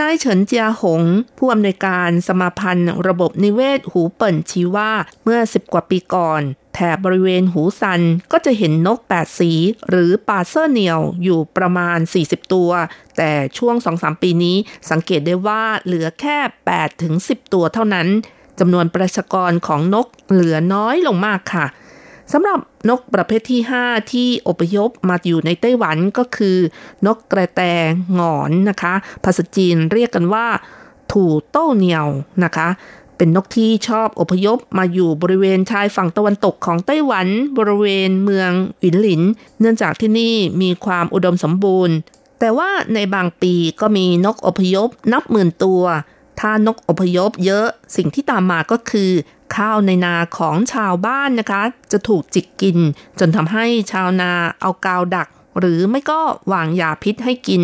[0.00, 1.02] นายเฉินเจียหง
[1.38, 4.92] ผู้อำนวยการสมาพันธ์ ระบบนิเวศหูเปิ่นชี้ว่า
[5.24, 6.42] เมื่อ 10 กว่าปีก่อน
[6.74, 8.00] แถบบริเวณหูซัน
[8.32, 9.52] ก็จะเห็นนก 8 สี
[9.88, 12.70] หรือปาเซอร์เนียวอยู่ประมาณ 40 ตัว
[13.16, 14.56] แต่ช่วง 2-3 ปีนี้
[14.90, 16.38] สังเกตได้ว่าเหลือแค่
[16.70, 18.08] 8ถึง10 ตัวเท่านั้น
[18.58, 21.66] จำนวนประชากรของนกเหลือน้อยลงมากค่ะ
[22.32, 22.58] สำหรับ
[22.88, 26.56] นกประเภทที่ 5 ที่อพยพมาอยู่ในไต้หวันก็คือ
[27.06, 27.62] นกกระแต
[28.18, 30.46] งอนนะคะ ภาษาจีนเรียกกันว่า
[31.12, 32.06] ถูโต้เหนียว
[32.44, 32.68] นะคะ
[33.16, 37.26] เป็นนกที่ชอบอพยพมาอยู่บริเวณชายฝั่งตะวันตกของไต้หวัน
[37.58, 38.50] บริเวณเมือง
[38.80, 39.22] หวินหลิน
[39.60, 41.94] เนื่องจากที่นี่มีความอุดมสมบูรณ์
[42.40, 45.82] แต่ว่าในบางปีก็มีนกอพยพนับหมื่นตัว
[46.40, 47.66] ถ้านกอพยพเยอะ
[47.96, 49.10] สิ่งที่ตามมาก็คือ
[49.56, 51.62] ข้าวในนาของชาวบ้านนะคะ
[51.92, 52.78] จะถูกจิกกิน
[53.20, 55.28] จนทำให้ชาวนาเอากาวดัก
[55.58, 56.20] หรือไม่ก็
[56.52, 57.62] วางยาพิษให้กิน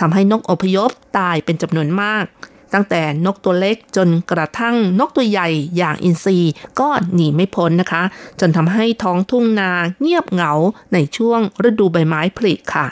[0.00, 2.24] ทำให้นกอพยพตายเป็นจำนวนมาก
[2.72, 6.38] ตั้งแต่นกตัวเล็กจนกระทั่งนกตัวใหญ่อย่างอินทรี
[6.80, 8.02] ก็หนีไม่พ้นนะคะ
[8.40, 9.70] จนทำให้ท้องทุ่งนา
[10.00, 10.52] เงียบเหงา
[10.92, 12.86] ในช่วงฤดูใบไม้ผลิค่ะ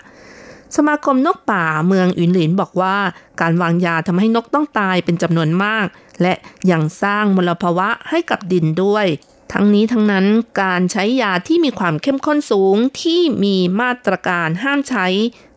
[0.77, 2.97] สมาคมนกป่าเมืองอินหลินบอกว่า
[3.41, 5.87] การวางยาทำให้นกต้องตายเป็นจำนวนมาก
[6.23, 6.35] และ
[6.71, 9.07] ยังสร้างมลภาวะให้กับดินด้วย
[9.53, 10.27] ทั้งนี้ทั้งนั้น
[10.63, 15.07] การใช้ยาที่มีความเข้มข้นสูงที่มีมาตรการห้ามใช้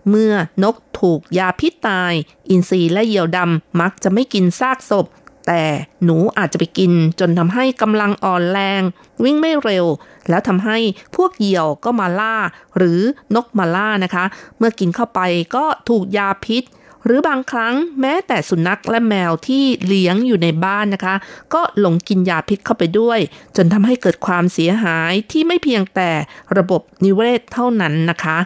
[0.09, 2.13] เมื่อนกถูกยาพิษตาย
[2.49, 5.05] อินทรีและเหยี่ยวดำมักจะไม่กินซากศพ
[5.48, 5.64] แต่
[6.04, 8.82] หนูอาจจะไปกินจนทำให้กำลังอ่อนแรง
[9.24, 9.86] วิ่งไม่เร็ว
[10.30, 10.78] แล้วทำให้
[11.16, 12.36] พวกเหยี่ยวก็มาล่า
[12.78, 13.00] หรือ
[13.36, 14.26] นกมาล่านะคะ
[14.58, 15.20] เมื่อกินเข้าไป
[15.56, 16.64] ก็ถูกยาพิษ
[17.06, 21.16] หรือบางครั้งแม้แต่สุนัขและแมวที่เลี้ยงอยู่ในบ้านนะคะ
[21.54, 23.20] ก็หลงกินยาพิษเข้าไปด้วย
[23.56, 26.10] จนทำให้เกิดความเสียหายที่ไม่เพียงแต่
[26.58, 28.38] ระบบนิเวศเท่านั้นนะคะ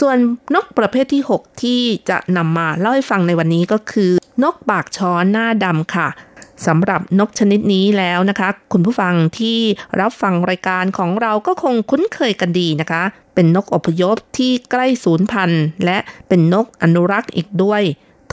[0.00, 0.16] ส่วน
[0.54, 4.10] นกประเภทที่ 6 ที่จะนำมาเล่าให้ฟังในวันนี้ก็คือ
[4.42, 6.08] นกปากช้อนหน้าดำค่ะ
[6.66, 9.58] สำหรับนกชนิดนี้แล้วนะคะ คุณผู้ฟังที่
[10.00, 13.02] รับฟังรายการของเราก็คงคุ้นเคยกันดีนะคะ
[13.34, 17.82] เป็นนกอพยพที่ใกล้สูญพันธุ์และเป็นนกอนุรักษ์อีกด้วย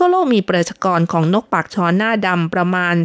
[0.03, 2.95] ทั่วโลกมีประชากรของนกปากช้อนหน้าดำประมาณ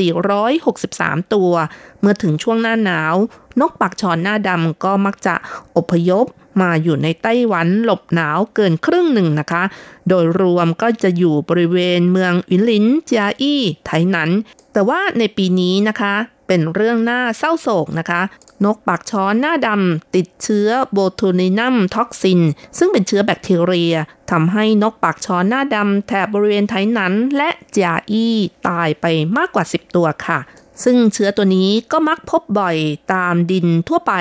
[0.00, 1.52] 4,463 ตัว
[2.00, 3.14] เมื่อถึงช่วงหน้าหนาว
[3.60, 5.34] นกปากช้อนหน้าดำก็มักจะ
[5.76, 6.26] อพยพ
[6.60, 9.62] มาอยู่ในไต้หวันหลบหนาวเกินครึ่งหนึ่งนะคะ
[10.08, 14.30] โดยรวมก็จะอยู่บริเวณเมืองอินลินเจียอี้ไทหนัน
[14.72, 16.14] แต่ว่าในปีนี้นะคะ
[16.46, 18.22] เป็นเรื่องน่าเศร้าโศกนะคะ
[18.64, 22.40] นกปากช้อนหน้าดำติดเชื้อโบทูนินัมท็อกซิน
[22.78, 23.94] ซึ่งเป็นเชื้อแบคทีเรีย
[24.30, 28.34] ทำให้นกปากช้อนหน้าดำแถบบริเวณไทนันและจียอี้
[28.68, 30.40] ตายไปมากกว่า 10 ตัวค่ะ
[30.84, 32.76] ซึ่งเชื้อตัวนี้ก็มักพบบ่อย
[33.12, 34.14] ตามดินทั่วไป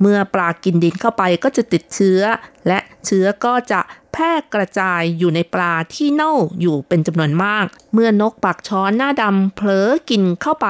[0.00, 2.20] เมื่อปลากินดินเข้าไปก็จะติดเชื้อ
[2.66, 3.80] และ เชื้อก็จะ
[4.12, 10.68] แพร่กระจายอยู่ในปลาที่เน่าอยู่เป็นจำนวนมาก เมื่อนกปากช้อนหน้าดำเผลอกินเข้าไป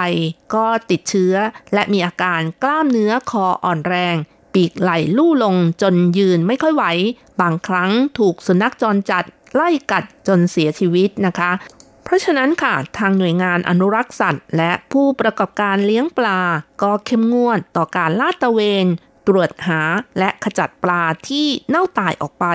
[0.55, 1.35] ก็ติดเชื้อ
[1.75, 4.17] และมีอาการกล้ามเนื้อคออ่อนแรง
[4.55, 6.85] ปีกไหลลู่ลงจนยืนไม่ค่อยไหว
[7.41, 9.25] บางครั้งถูกสุนัขจรจัด
[9.55, 11.53] ไล่กัดจนเสียชีวิตนะคะ
[12.05, 16.41] เพราะฉะนั้นค่ะ ทางหน่วยงานอนุรักษ์สัตว์ และผู้ประกอบการเลี้ยงปลา
[16.83, 18.87] ก็เข้มงวดต่อการลาดตระเวน
[19.29, 19.83] ตรวจหา
[20.19, 22.47] และขจัดปลาที่เน่าตายออกไป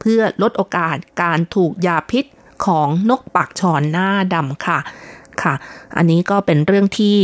[0.00, 2.24] เพื่อลดโอกาสการถูกยาพิษ
[2.66, 4.78] ของนกปากชอนหน้าดำค่ะ
[5.42, 5.54] ค่ะ
[5.96, 7.16] อันนี้ก็เป็นเรื่องที่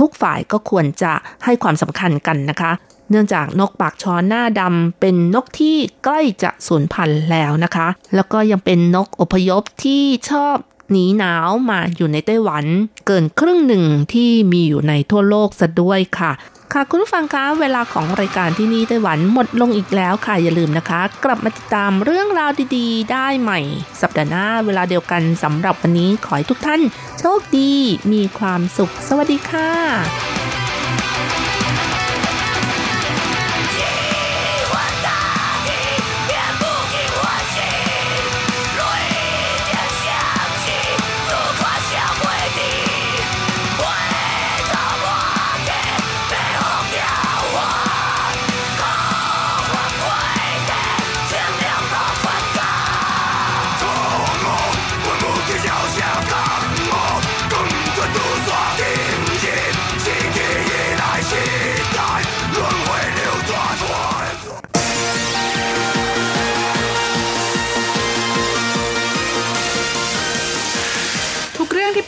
[0.00, 1.12] ทุกฝ่ายก็ควรจะ
[1.44, 2.72] ให้ความสำคัญกันนะคะ
[3.10, 10.56] เนื่องจากนกปากช้อนหน้าดำเป็นนกที่ใกล้จะสูญพันธุ์แล้วนะคะ แล้วก็ยังเป็นนกอพยพที่ชอบ
[10.90, 12.64] หนีหนาวมาอยู่ในไต้หวัน
[13.06, 16.32] เกินครึ่งหนึ่งที่มีอยู่ในทั่วโลกซะด้วยค่ะ
[16.76, 23.60] ค่ะคุณผู้ฟังคะเวลาของรายการที่นี่ไต้หวันหมดลงอีกแล้วค่ะอย่าลืมนะคะ กลับมาติดตามเรื่องราวดีๆ ได้ใหม่
[24.00, 26.80] สัปดาห์หน้าเวลาเดียวกันสำหรับวันนี้ขอให้ทุกท่าน
[27.18, 27.72] โชคดี
[28.12, 29.70] มีความสุข สวัสดีค่ะ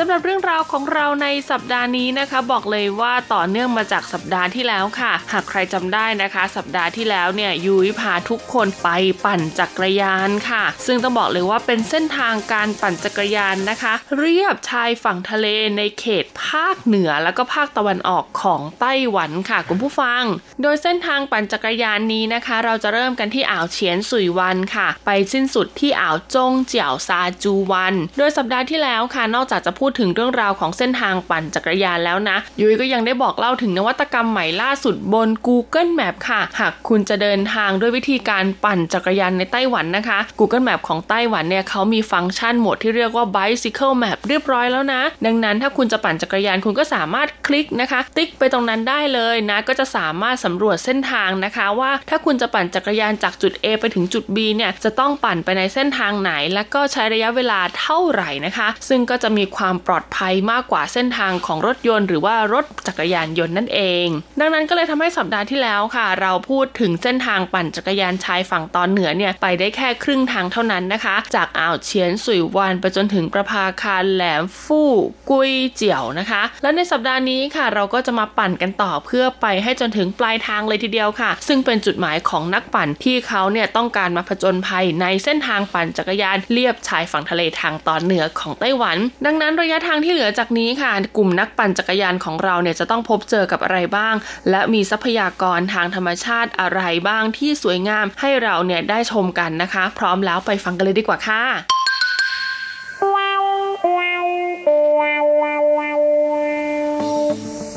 [0.00, 8.88] สำหรับเรื่องราวของเราในสัปดาห์นี้นะคะ บอกเลยว่าต่อเนื่องมาจากสัปดาห์ที่แล้วค่ะ หากใครจำได้นะคะ สัปดาห์ที่แล้วเนี่ยยุ้ยพาทุกคนไป
[9.24, 15.46] ปั่นจักรยานค่ะ ซึ่งต้องบอกเลยว่าเป็นเส้นทางการปั่นจักรยานนะคะ เรียบชายฝั่งทะเล
[15.76, 20.22] ในเขตภาคเหนือแล้วก็ภาคตะวันออกของไต้หวันค่ะคุณผู้ฟัง
[20.62, 45.02] โดยเส้นทางปั่นจักรยานนี้นะคะ เราจะเริ่มกันที่อ่าวเฉียนสุยวันค่ะ ไปสิ้นสุดที่อ่าวจงเจียวซาจูวัน โดยสัปดาห์ที่แล้วค่ะนอกจากจะพูดถึงเรื่องราวของเส้นทางปั่นจักรยานแล้วนะ ยุ้ยก็ยังได้บอกเล่าถึงนวัตกรรมใหม่ล่าสุดบน Google Map ค่ะ หากคุณจะเดินทางด้วยวิธีการปั่นจักรยานในไต้หวันนะคะ Google Map ของไต้หวันเนี่ยเขามีฟังก์ชันโหมดที่เรียกว่า Bicycle Map เรียบร้อยแล้วนะ
[45.26, 64.06] ดังนั้นถ้าคุณจะปั่นจักรยานคุณก็สามารถคลิกนะคะ ติ๊กไปตรงนั้นได้เลยนะก็จะสามารถสำรวจเส้นทางนะคะ ว่าถ้าคุณจะปั่นจักรยานจากจุด A ไปถึงจุด B เนี่ยจะต้องปั่นไปในเส้นทางไหน และก็ใช้ระยะเวลาเท่าไหร่นะคะ ซึ่งก็จะมีความปลอดภัยมากกว่าเส้นทางของรถยนต์หรือว่ารถจักรยานยนต์นั่นเอง
[64.40, 74.92] ดังนั้นก็เลยทำให้สัปดาห์ที่แล้วค่ะ เราพูดถึงเส้นทางปั่นจักรยานชายฝั่งตอนเหนือเนี่ยไปได้แค่ครึ่งทางเท่านั้นนะคะ จากอ่าวเฉียนสุยวันไปจนถึงประภาคารแหลมฟู่
[75.30, 94.14] กุยเจียวนะคะ และในสัปดาห์นี้ค่ะ เราก็จะมาปั่นกันต่อเพื่อไปให้จนถึงปลายทางเลยทีเดียวค่ะ ซึ่งเป็นจุดหมายของนักปั่นที่เขาเนี่ยต้องการมาผจญภัยในเส้นทางปั่นจักรยานเลียบชายฝั่งทะเลทางตอนเหนือของไต้หวัน ดังนั้นระยะทางที่เหลือจากนี้ค่ะ กลุ่มนักปั่นจักรยานของเราเนี่ยจะต้องพบเจอกับอะไรบ้าง
[94.50, 101.44] และมีทรัพยากรทางธรรมชาติอะไรบ้างที่สวยงามให้เราเนี่ยได้ชมกันนะคะ พร้อมแล้วไปฟังกันเลยดีกว่าค่ะ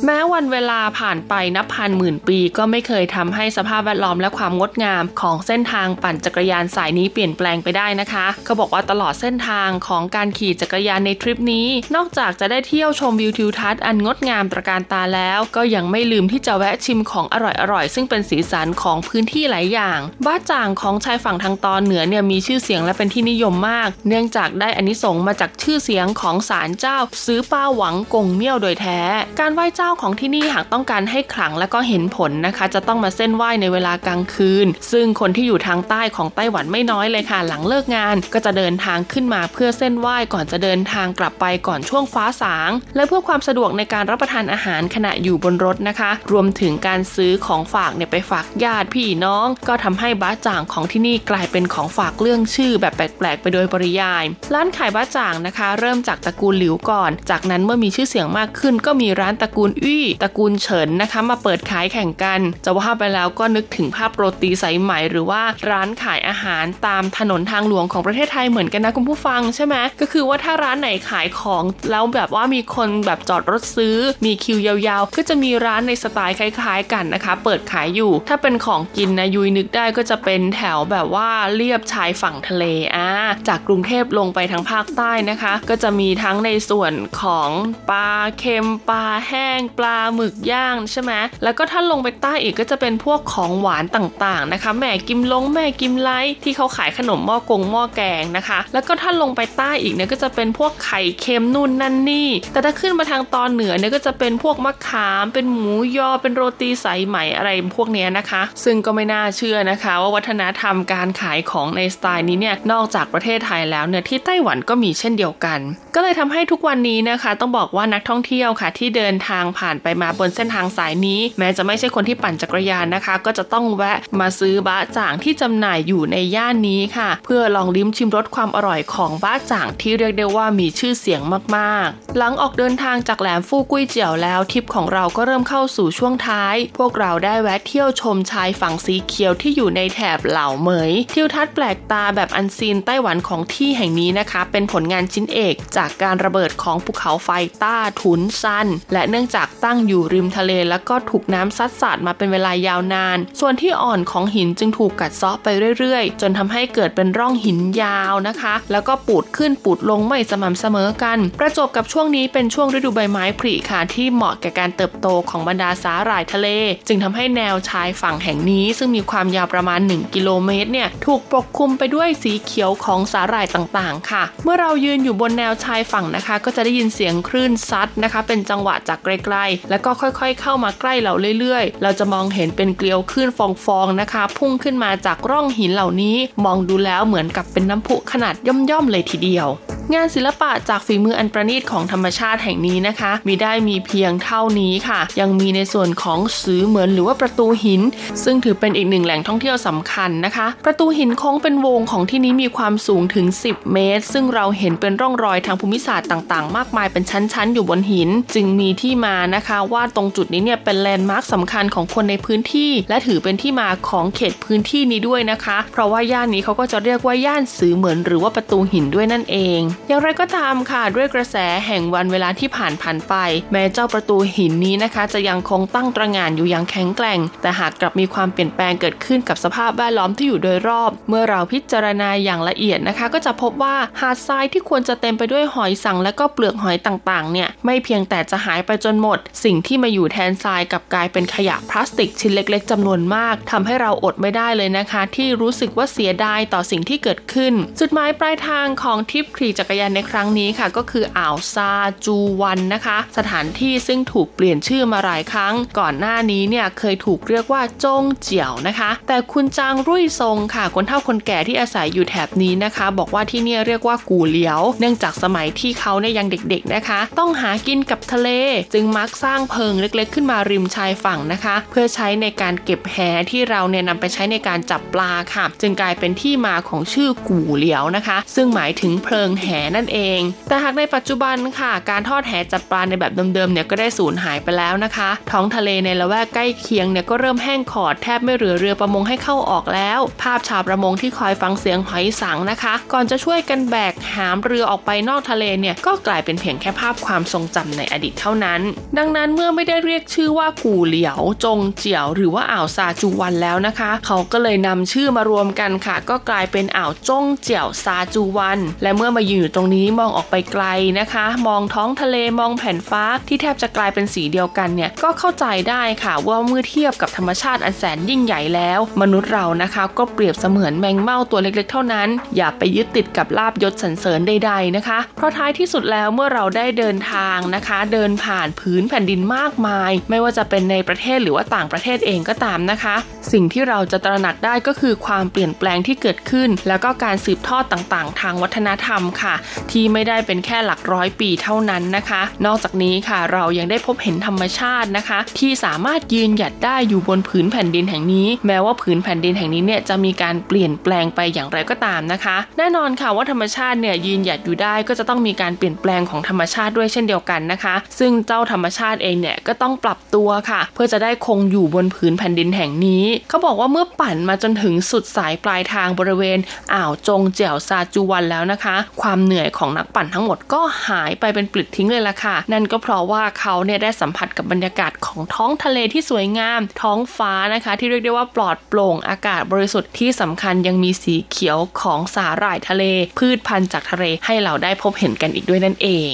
[0.06, 17.36] แม้วันเวลาผ่านไปนับพันหมื่นปีก็ไม่เคยทำให้สภาพแวดล้อมและความงดงามของเส้นทางปั่นจักรยานสายนี้เปลี่ยนแปลงไปได้นะคะเขาบอกว่าตลอดเส้นทางของการขี่จักรยานในทริปนี้ นอกจากจะได้เที่ยวชมวิวทิวทัศน์อันงดงามตระการตาแล้ว ก็ยังไม่ลืมที่จะแวะชิมของอ
[17.72, 29.00] ร่อยๆ ซึ่งเป็นสีสันของพื้นที่หลายอย่าง บ้าจ่างของชายฝั่งทางตอนเหนือเนี่ยมีชื่อเสียงและเป็นที่นิยมมาก เนื่องจากได้อานิสงส์มาจากชื่อเสียงของศาลเจ้าซื้อป้าหวังกงเมี่ยวโดยแท้
[29.40, 54.24] การไหว้เจ้าของที่นี่หากต้องการให้ขลังและก็เห็นผลนะคะ จะต้องมาเส้นไหว้ในเวลากลางคืน ซึ่งคนที่อยู่ทางใต้ของไต้หวันไม่น้อยเลยค่ะ หลังเลิกงาน ก็จะเดินทางขึ้นมาเพื่อเส้นไหว้ก่อนจะเดินทางกลับไปก่อนช่วงฟ้าสาง และเพื่อความสะดวกในการรับประทานอาหารขณะอยู่บนรถนะคะ รวมถึงการซื้อของฝากเนี่ยไปฝากญาติพี่น้อง ก็ทำให้บ้าจ่างของที่นี่กลายเป็นของฝากเรื่องชื่อแบบแปลกๆ ไปโดยปริยาย
[54.54, 82.64] ร้านขายบ้าจ่างนะคะ เริ่มจากตระกูลหลิวก่อน จากนั้นเมื่อมีชื่อเสียงมากขึ้น ก็มีร้านตระกูลอี้ตระกูลเฉินนะคะมาเปิดขายแข่งกัน จะว่าไปแล้วก็นึกถึงภาพโรตีสายไหมหรือว่าร้านขายอาหารตามถนนทางหลวงของประเทศไทยเหมือนกันนะคุณผู้ฟังใช่ไหมก็คือว่าถ้าร้านไหนขายของแล้วแบบว่ามีคนแบบจอดรถซื้อ มีคิวยาวๆ ก็จะมีร้านในสไตล์คล้าย ๆ กันนะคะ เปิดขายอยู่ ถ้าเป็นของกินนะยุยนึกได้ก็จะเป็นแถวแบบว่าเรียบชายฝั่งทะเล
[82.96, 83.10] อ่า
[83.48, 87.50] จากกรุงเทพลงไปทางภาคใต้นะคะ ก็จะมีทั้งในส่วนของ
[87.90, 91.12] ปลาเค็มปลาแห้งปลาหมึกย่างใช่ไหม
[91.44, 96.10] แล้วก็ถ้าลงไปใต้อีกก็จะเป็นพวกของหวานต่างๆนะคะแม่กิมลงแม่กิมไล
[96.44, 115.60] ที่เขาขายขนมหม้อกงหม้อแกงนะคะ แล้วก็ถ้าลงไปใต้อีกเนี่ยก็จะเป็นพวกไข่เค็มนู่นนั่นนี่ แต่ถ้าขึ้นมาทางตอนเหนือเนี่ยก็จะเป็นพวกมะขาม เป็นหมูยอเป็นโรตีสายไหมอะไรพวกนี้นะคะ ซึ่งก็ไม่น่าเชื่อนะคะ ว่าวัฒนธรรมการขายของในสไตล์นี้เนี่ยนอกจากประเทศไทยแล้วเนี่ยที่ไต้หวันก็มีเช่นเดียวกัน
[115.96, 131.22] ก็เลยทำให้ทุกวันนี้นะคะ ต้องบอกว่านักท่องเที่ยวค่ะ ที่เดินทางผ่านไปมาบนเส้นทางสายนี้ แม้จะไม่ใช่คนที่ปั่นจักรยานนะคะ ก็จะต้องแวะมาซื้อบะจ่างที่จำหน่ายอยู่ในย่านนี้ค่ะ เพื่อลองลิ้มชิมรสความอร่อยของบะจ่างที่เรียกได้ว่ามีชื่อเสียง
[131.58, 147.30] มากๆ หลังออกเดินทางจากแหลมฟูกุ้ยเจียวแล้วทริปของเราก็เริ่มเข้าสู่ช่วงท้าย พวกเราได้แวะเที่ยวชมชายฝั่งสีเขียวที่อยู่ในแถบเหล่าเหมยทิวทัศน์แปลกตาแบบอันซีนไต้หวันของที่แห่งนี้นะคะ เป็นผลงานชิ้นเอกจากการระเบิดของภูเขาไฟ
[147.64, 155.48] ต้าทุนซัน และเนื่องจากตั้งอยู่ริมทะเลแล้วก็ถูกน้ำซัดสาดมาเป็นเวลายาวนาน ส่วนที่อ่อนของหินจึงถูกกัดเซาะไป
[155.80, 166.48] เรื่อยๆ จนทำให้เกิดเป็นร่องหินยาวนะคะ แล้วก็ปูดขึ้นปูดลงไม่สม่ำเสมอกัน ประจบกับช่วงนี้เป็นช่วงฤดูใบไม้ผลิค่ะที่เหมาะแก่การเติบโตของบรรดาสาหร่ายทะเล
[166.88, 186.16] จึงทำให้แนวชายฝั่งแห่งนี้ ซึ่งมีความยาวประมาณ 1 กิโลเมตรเนี่ยถูกปกคลุมไปด้วยสีเขียวของสาหร่ายต่างๆ ค่ะ เมื่อเรายืนอยู่บนแนวชายฝั่งนะคะ ก็จะได้ยินเสียงคลื่นซัดนะคะ เป็นจังหวะจากไกลๆแล้วก็ค่อยๆ เข้ามาใกล้เราเรื่อยๆ เราจะมองเห็นเป็นเกลียวคลื่นฟองๆนะคะ พุ่งขึ้นมาจากร่องหินเหล่านี้
[186.46, 189.50] มองดูแล้วเหมือนกับเป็นน้ำพุขนาดย่อมๆเลยทีเดียว
[189.96, 197.82] งานศิลปะจากฝีมืออันประณีตของธรรมชาติแห่งนี้นะคะ มีได้มีเพียงเท่านี้ค่ะ ยังมีในส่วนของสือเหมือนหรือว่าประตูหิน
[198.24, 221.36] ซึ่งถือเป็นอีกหนึ่งแหล่งท่องเที่ยวสำคัญนะคะ ประตูหินโค้งเป็นวงของที่นี้มีความสูงถึง 10 เมตร ซึ่งเราเห็นเป็นร่องรอยทางภูมิศาสตร์ต่างๆ มากมายเป็นชั้นๆ อยู่บนหิน จึงมีที่มานะคะ ว่าตรงจุดนี้เนี่ยเป็นแลนด์มาร์คสำคัญของคนในพื้นที่ และถือเป็นที่มาของเขตพื้นที่นี้ด้วยนะคะ เพราะว่าย่านนี้เขาก็จะเรียกว่าย่านสือเหมือนหรือว่าประตูหินด้วยนั่นเองอย่างไรก็ตามค่ะด้วยกระแส
[221.68, 223.16] แห่งวันเวลาที่ผ่านผ่านไป
[223.52, 251.72] แม้เจ้าประตูหินนี้นะคะ จะยังคงตั้งตระหง่านอยู่อย่างแข็งแกร่ง แต่หากกลับมีความเปลี่ยนแปลงเกิดขึ้นกับสภาพแวดล้อมที่อยู่โดยรอบ เมื่อเราพิจารณาอย่างละเอียดนะคะ ก็จะพบว่าหาดทรายที่ควรจะเต็มไปด้วยหอยสังและก็เปลือกหอยต่างๆเนี่ยไม่เพียงแต่จะหายไปจนหมด สิ่งที่มาอยู่แทนทรายกับกลายเป็นขยะพลาสติกชิ้นเล็ก ๆจำนวนมากทำให้เราอดไม่ได้เลยนะคะ ที่รู้สึกว่าเสียดายต่อสิ่งที่เกิดขึ้น จุดหมายปลายทางของทริปขี่จักรยานในครั้งนี้ค่ะ ก็คืออ่าวซา
[252.06, 268.30] จูวันนะคะ สถานที่ซึ่งถูกเปลี่ยนชื่อมาหลายครั้ง ก่อนหน้านี้เนี่ยเคยถูกเรียกว่าจงเจียวนะคะ แต่คุณจางรุ่ยซงค่ะ คนเฒ่าคนแก่ที่อาศัยอยู่แถบนี้นะคะ บอกว่าที่นี่เรียกว่ากูเหลียว เนื่องจากสมัยที่เขาเนี่ยยังเด็กๆนะคะ ต้องหากินกับทะเล
[268.74, 272.98] จึงมักสร้างเพิงเล็กๆ ขึ้นมาริมชายฝั่งนะคะ เพื่อใช้ในการเก็บแห
[273.32, 298.62] ที่เราเนี่ยนำไปใช้ในการจับปลาค่ะ จึงกลายเป็นที่มาของชื่อกูเหลียวนะคะ ซึ่งหมายถึงเพลิงแหนั่นเอง แต่หากในปัจจุบันค่ะ การทอดแหจับปลาในแบบเดิมๆเนี่ยก็ได้สูญหายไปแล้วนะคะ ท้องทะเลในละแวกใกล้เคียงเนี่ยก็เริ่มแห้งขอดแทบไม่เหลือเรือประมงให้เข้าออกแล้ว ภาพชาวประมงที่คอยฟังเสียงหอยสังนะคะ ก่อนจะช่วยกันแบกหามเรือออกไปนอกทะเลเนี่ยก็กลายเป็นเพียงแค่ภาพความทรงจำในอดีตเท่านั้น
[298.98, 310.66] ดังนั้นเมื่อไม่ได้เรียกชื่อว่ากูเหลียว จงเจียว หรือว่าอ่าวซาจูวันแล้วนะคะ เขาก็เลยนำชื่อมารวมกันค่ะ ก็กลายเป็นอ่าวจงเจียวซาจูวัน และเมื่อมายืนอยู่ตรงนี้มองออกไปไกล
[311.00, 332.96] นะคะ มองท้องทะเลมองแผ่นฟ้าที่แทบจะกลายเป็นสีเดียวกันเนี่ยก็เข้าใจได้ค่ะว่าเมื่อเทียบกับธรรมชาติอันแสนยิ่งใหญ่แล้ว มนุษย์เรานะคะก็เปรียบเสมือนแมงเม่าตัวเล็กๆ เท่านั้น อย่าไปยึดติดกับลาบยศสรรเสริญใดๆนะคะ เพราะท้ายที่สุดแล้วเมื่อเราได้เดินทางนะคะ เดินผ่านพื้นแผ่นดินมากมาย ไม่ว่าจะเป็นในประเทศหรือว่าต่างประเทศเองก็ตามนะคะ
[333.32, 339.31] สิ่งที่เราจะตระหนักได้ก็คือความเปลี่ยนแปลงที่เกิดขึ้น แล้วก็การสืบทอดต่างๆ ทางวัฒนธรรมค่ะ
[339.72, 366.40] ที่ไม่ได้เป็นแค่หลักร้อยปีเท่านั้นนะคะ นอกจากนี้ค่ะเรายังได้พบเห็นธรรมชาตินะคะ ที่สามารถยืนหยัดได้อยู่บนผืนแผ่นดินแห่งนี้ แม้ว่าผืนแผ่นดินแห่งนี้เนี่ยจะมีการเปลี่ยนแปลงไปอย่างไรก็ตามนะคะ แน่นอนค่ะว่าธรรมชาติเนี่ยยืนหยัดอยู่ได้ก็จะต้องมีการเปลี่ยนแปลงของธรรมชาติด้วยเช่นเดียวกันนะคะ ซึ่งเจ้าธรรมชาติเองเนี่ยก็ต้องปรับตัวค่ะ เพื่อจะได้คงอยู่บนผืนแผ่นดินแห่งนี้ เขาบอกว่าเมื่อปั่นมาจนถึงสุดสายปลายทางบริเวณ
[366.74, 382.84] อ่าวจงเจียวซาจูวันแล้วนะคะ ความเหนื่อยของนักปั่นทั้งหมดก็หายไปเป็นปลิดทิ้งเลยล่ะค่ะ นั่นก็เพราะว่าเขาเนี่ยได้สัมผัสกับบรรยากาศของท้องทะเลที่สวยงาม ท้องฟ้านะคะ ที่เรียกได้ว่าปลอดโปร่งอากาศบริสุทธิ์ที่สำคัญยังมีสีเขียวของสาหร่ายทะเล
[383.20, 386.14] พืชพันธุ์จากทะเลให้เราได้พบเห็นกันอีกด้วยนั่นเอง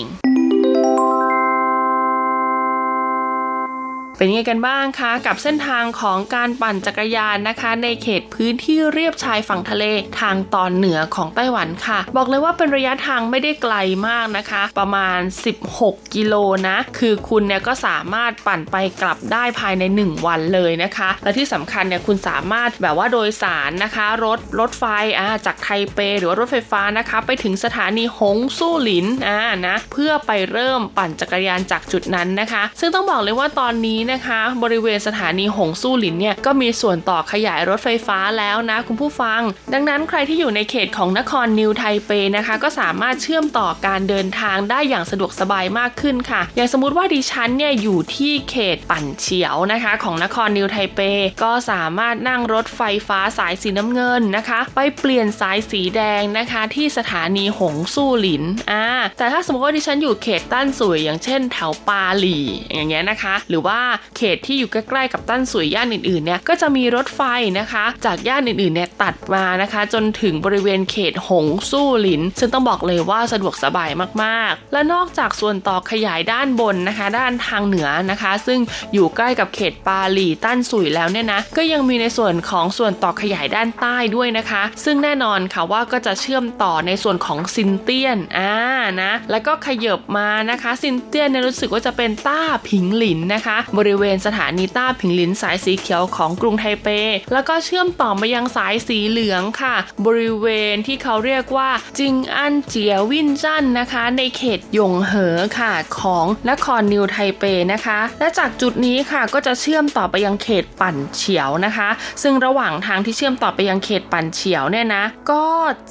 [4.18, 9.84] เป็นไงกันบ้างคะกับเส้นทางของการปั่นจักรยานนะคะ ในเขตพื้นที่เรียบชายฝั่งทะเล
[10.20, 13.76] ทางตอนเหนือของไต้หวันค่ะ บอกเลยว่าเป็นระยะทางไม่ได้ไกล
[14.07, 15.20] มากนะคะ ประมาณ
[15.65, 16.34] 16 กิโล
[16.68, 24.84] นะ คือคุณเนี่ยก็สามารถปั่นไปกลับได้ภายใน 1 วันเลยนะคะ และที่สำคัญเนี่ยคุณสามารถแบบว่าโดยสารนะคะ รถรถไฟ
[25.20, 39.41] อ่าจากไทเป หรือว่ารถไฟฟ้านะคะ ไปถึงสถานีหงสู้หลินอ่านะเพื่อไปเริ่มปั่นจักรยานจากจุดนั้นนะคะ ซึ่งต้องบอกเลยว่าตอนนี้นะคะ บริเวณสถานีหงสู้หลินเนี่ยก็มีส่วนต่อขยายรถไฟฟ้าแล้วนะคุณผู้ฟัง
[39.74, 50.99] ดังนั้นใครที่อยู่ในเขตของนครนิวไทเปนะคะ ก็สามารถเชื่อมต่อการเดินทางได้อย่างสะดวกสบายมากขึ้นค่ะ อย่างสมมติว่าดิฉันเนี่ยอยู่ที่เขตปั่นเฉียวนะคะ ของนครนิวไทเป
[51.43, 58.86] ก็สามารถนั่งรถไฟฟ้าสายสีน้ำเงินนะคะ ไปเปลี่ยนสายสีแดงนะคะ ที่สถานีหงสู้หลินอ่า
[59.18, 63.80] แต่ถ้าสมมติว่าดิฉันอยู่เขตตั้นสุยอย่างเช่นแถวปาหลี่อย่างเงี้ยนะคะ หรือว่า
[64.18, 67.22] เขตที่อยู่ใกล้ๆกับตั้นสุยย่านอื่นๆเนี่ยก็จะมีรถไฟ
[67.60, 73.89] นะคะ จากย่านอื่นๆเนี่ยตัดมานะคะ จนถึงบริเวณเขตหงสู้หลิน ซึ่งต้องบอกเลยว่าสะดวกสบาย
[74.24, 78.60] มากๆ และนอกจากส่วนต่อขยายด้านบนนะคะ ด้านทางเหนือนะคะ ซึ่ง
[78.93, 88.54] อยู่ใกล้กับเขตปาหลีตั้นสุยแล้วเนี่ยนะก็ยังมีในส่วนของส่วนต่อขยายด้านใต้ด้วยนะคะ ซึ่งแน่นอนค่ะว่าก็จะเชื่อมต่อในส่วนของซินเตียนอ่า
[89.02, 96.88] นะแล้วก็ขยับมานะคะซินเตียนเนี่ยรู้สึกว่าจะเป็นต้าผิงหลินนะคะบริริเวณสถานีต้าผิงหลินสายสีเขียวของกรุงไทเป
[97.34, 99.76] แล้วก็เชื่อมต่อมายังสายสีเหลืองค่ะ
[100.06, 101.70] บริเวณที่เขาเรียกว่า
[102.00, 111.90] จิงอัน 捷運站นะคะ ในเขตยงเหอค่ะของนครนิวไทเปนะคะ และจากจุดนี้ค่ะก็จะเชื่อมต่อไปยังเขตปั่นเฉียวนะคะ
[112.24, 115.46] ซึ่งระหว่างทางที่เชื่อมต่อไปยังเขตปั่นเฉียวเนี่ยนะ ก็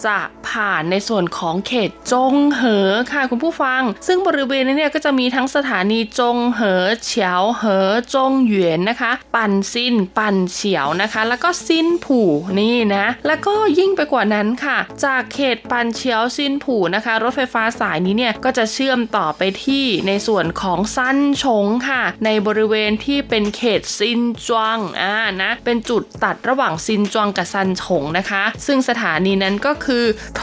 [0.07, 0.19] จะ
[0.49, 12.31] ผ่านในส่วนของเขตจงเหอค่ะคุณผู้ฟัง ซึ่งบริเวณนี้เนี่ยก็จะมีทั้งสถานีจงเหอเฉียวเหอจงเหวียนนะคะ ปั่นซินปั่นเฉียวนะคะ แล้วก็ซินผู่
[12.61, 30.05] นี่นะ แล้วก็ยิ่งไปกว่านั้นค่ะ จากเขตปั่นเฉียวซินผู่นะคะ รถไฟฟ้าสายนี้เนี่ยก็จะเชื่อมต่อไปที่ในส่วนของซันชงค่ะ ในบริเวณที่เป็นเขตซินจวงอ่านะเป็นจุดตัดระหว่างซินจวงกับซันชงนะคะ ซึ่งสถานีนั้นก็คือ
[30.37, 30.43] โถ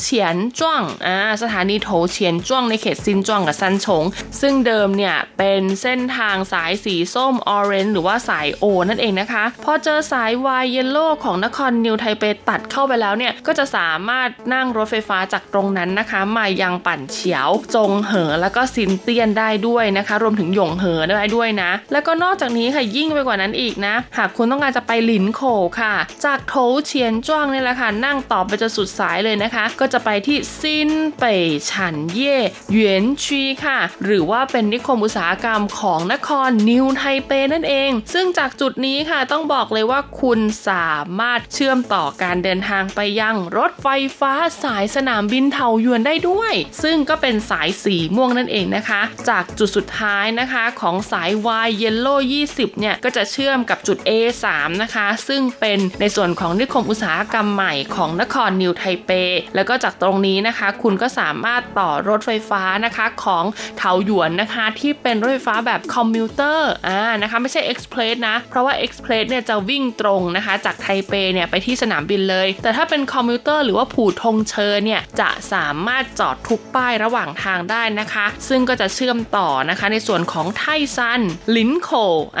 [0.00, 4.04] เฉียนจวงอ่าสถานีโถเฉียนจวงในเขตซินจวงกับซันชง
[4.40, 25.42] ซึ่งเดิมเนี่ยเป็นเส้นทางสายสีส้ม Orange หรือว่าสาย O นั่นเองนะคะพอเจอสาย Y Yellow ของนครนิวไทเปตัดเข้าไปแล้วเนี่ย ก็จะสามารถนั่งรถไฟฟ้าจากตรงนั้นนะคะ มายังปั่นเฉียว จงเหอ แล้วก็ซินเตียนได้ด้วยนะคะ รวมถึงหยงเหอได้ด้วยนะ แล้วก็นอกจากนี้ค่ะยิ่งไปกว่านั้นอีกนะ หากคุณต้องการจะไปหลินโข
[25.80, 26.54] ค่ะ จากโถ
[26.84, 32.36] เฉียนจ้วงนี่แหละค่ะนั่งต่อไปจนสุดสายเลยนะคะ ก็จะไปที่ซินเป่ยฉันเย่
[32.70, 43.88] เหวียนชีค่ะ หรือว่าเป็นนิคมอุตสาหกรรมของนครนิวไทเปนั่นเอง ซึ่งจากจุดนี้ค่ะต้องบอกเลยว่าคุณสามารถเชื่อมต่อการเดินทางไปยังรถไฟ
[44.18, 44.32] ฟ้า
[44.62, 46.52] สายสนามบินเทาหยวนได้ด้วย
[46.82, 51.30] ซึ่งก็เป็นสายสีม่วงนั่นเองนะคะ จากจุดสุดท้ายนะคะของสาย
[51.64, 54.46] Y Yellow 20 เนี่ย ก็จะเชื่อมกับจุด A3
[54.82, 59.10] นะคะ ซึ่งเป็นในส่วนของนิคมอุตสาหกรรมใหม่ของนครนิวไทเป
[59.54, 63.44] แล้วก็จากตรงนี้นะคะ คุณก็สามารถต่อรถไฟฟ้านะคะของ
[63.78, 66.49] เทาหยวนนะคะ ที่เป็นรถไฟฟ้าแบบ commuter
[66.88, 80.64] อ่านะคะไม่ใช่ express นะ เพราะว่า express เนี่ยจะวิ่งตรงนะคะจากไทเปเนี่ยไปที่สนามบินเลย แต่ถ้าเป็น commuter หรือว่า 普通車 เนี่ยจะสามารถจอดทุกป้ายระหว่างทางได้นะคะ ซึ่งก็จะเชื่อมต่อนะคะในส่วนของไท
[80.96, 81.20] ซัน
[81.56, 81.90] ลินโค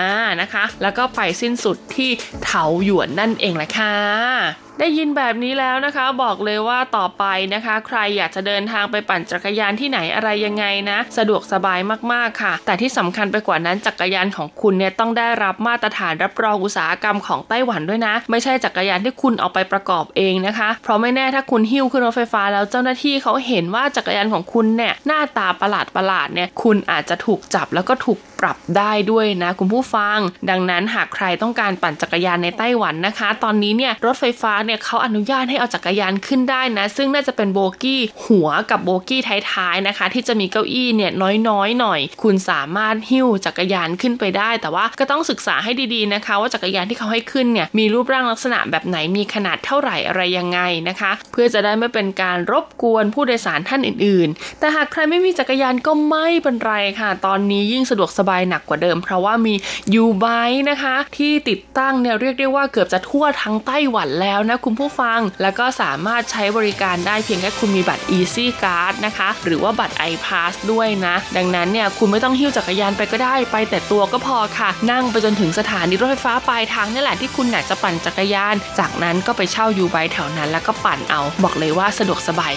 [0.00, 2.10] อ่านะคะ แล้วก็ไปสิ้นสุดที่
[2.44, 7.24] เถาหยวนนั่นเองแหละค่ะ ได้ยินแบบนี้แล้วนะคะบอกเลยว่าต่อไป
[7.54, 11.78] นะคะ ใครอยากจะเดินทางไปปั่นจักรยานที่ไหนอะไรยังไงนะ สะดวกสบาย
[12.12, 30.18] มากๆค่ะ แต่ที่สำคัญไปกว่านั้นจักรยานของคุณเนี่ยต้องได้รับมาตรฐานรับรองอุตสาหกรรมของไต้หวันด้วยนะ ไม่ใช่จักรยานที่คุณเอาไปประกอบเองนะคะ เพราะไม่แน่ถ้าคุณหิ้วขึ้นรถไฟฟ้าแล้วเจ้าหน้าที่เขาเห็นว่าจักรยานของคุณเนี่ยหน้าตาประหลาดประหลาดๆเนี่ยคุณอาจจะถูกจับแล้วก็ถูกปรับได้ด้วยนะคุณผู้ฟัง
[30.50, 39.20] ดังนั้นหากใครต้องการปั่นจักรยานในไต้หวันนะคะ ตอนนี้เนี่ยรถไฟฟ้าเนี่ยเขาอนุญาตให้เอาจักรยานขึ้นได้นะ ซึ่งน่าจะเป็นโบกี้หัวกับโบกี้
[39.52, 41.12] ท้ายๆนะคะ ที่จะมีเก้าอี้เนี่ย
[41.48, 59.54] น้อยๆหน่อย คุณสามารถหิ้วจักรยานขึ้นไปได้ แต่ว่าก็ต้องศึกษาให้ดีๆนะคะ ว่าจักรยานที่เขาให้ขึ้นเนี่ยมีรูปร่างลักษณะแบบไหนมีขนาดเท่าไหร่อะไรยังไงนะคะ เพื่อจะได้ไม่เป็นการรบกวนผู้โดยสารท่านอื่น ๆ แต่หากใครไม่มีจักรยานก็ไม่เป็นไรค่ะ ตอนนี้ยิ่งสะดวกสบายหนักกว่าเดิม เพราะว่ามี
[59.94, 60.26] ยูไบ
[60.70, 82.52] นะคะ ที่ติดตั้งเนี่ยเรียกได้ว่าเกือบจะทั่วทั้งไต้หวันแล้วนะคุณผู้ฟัง แล้วก็สามารถใช้บริการได้เพียงแค่คุณมีบัตร Easy Card นะคะ หรือว่าบัตร iPass ด้วยนะ ดังนั้นเนี่ยคุณไม่ต้องหิ้วจักรยานไปก็ได้ไปแต่ตัวก็พอค่ะ นั่งไปจนถึงสถานีรถไฟฟ้าปลายทางนี่แหละที่คุณอยากจะปั่นจักรยาน จากนั้นก็ไปเช่ายูไบแถวนั้น แล้วก็ปั่นเอา บอกเลยว่าสะดวกสบาย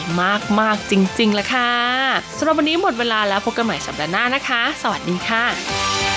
[0.60, 1.72] มากๆจริงๆละค่ะ
[2.38, 6.12] สำหรับวันนี้หมดเวลาแล้วพบกันใหม่สัปดาห์หน้านะคะ สวัสดีค่ะ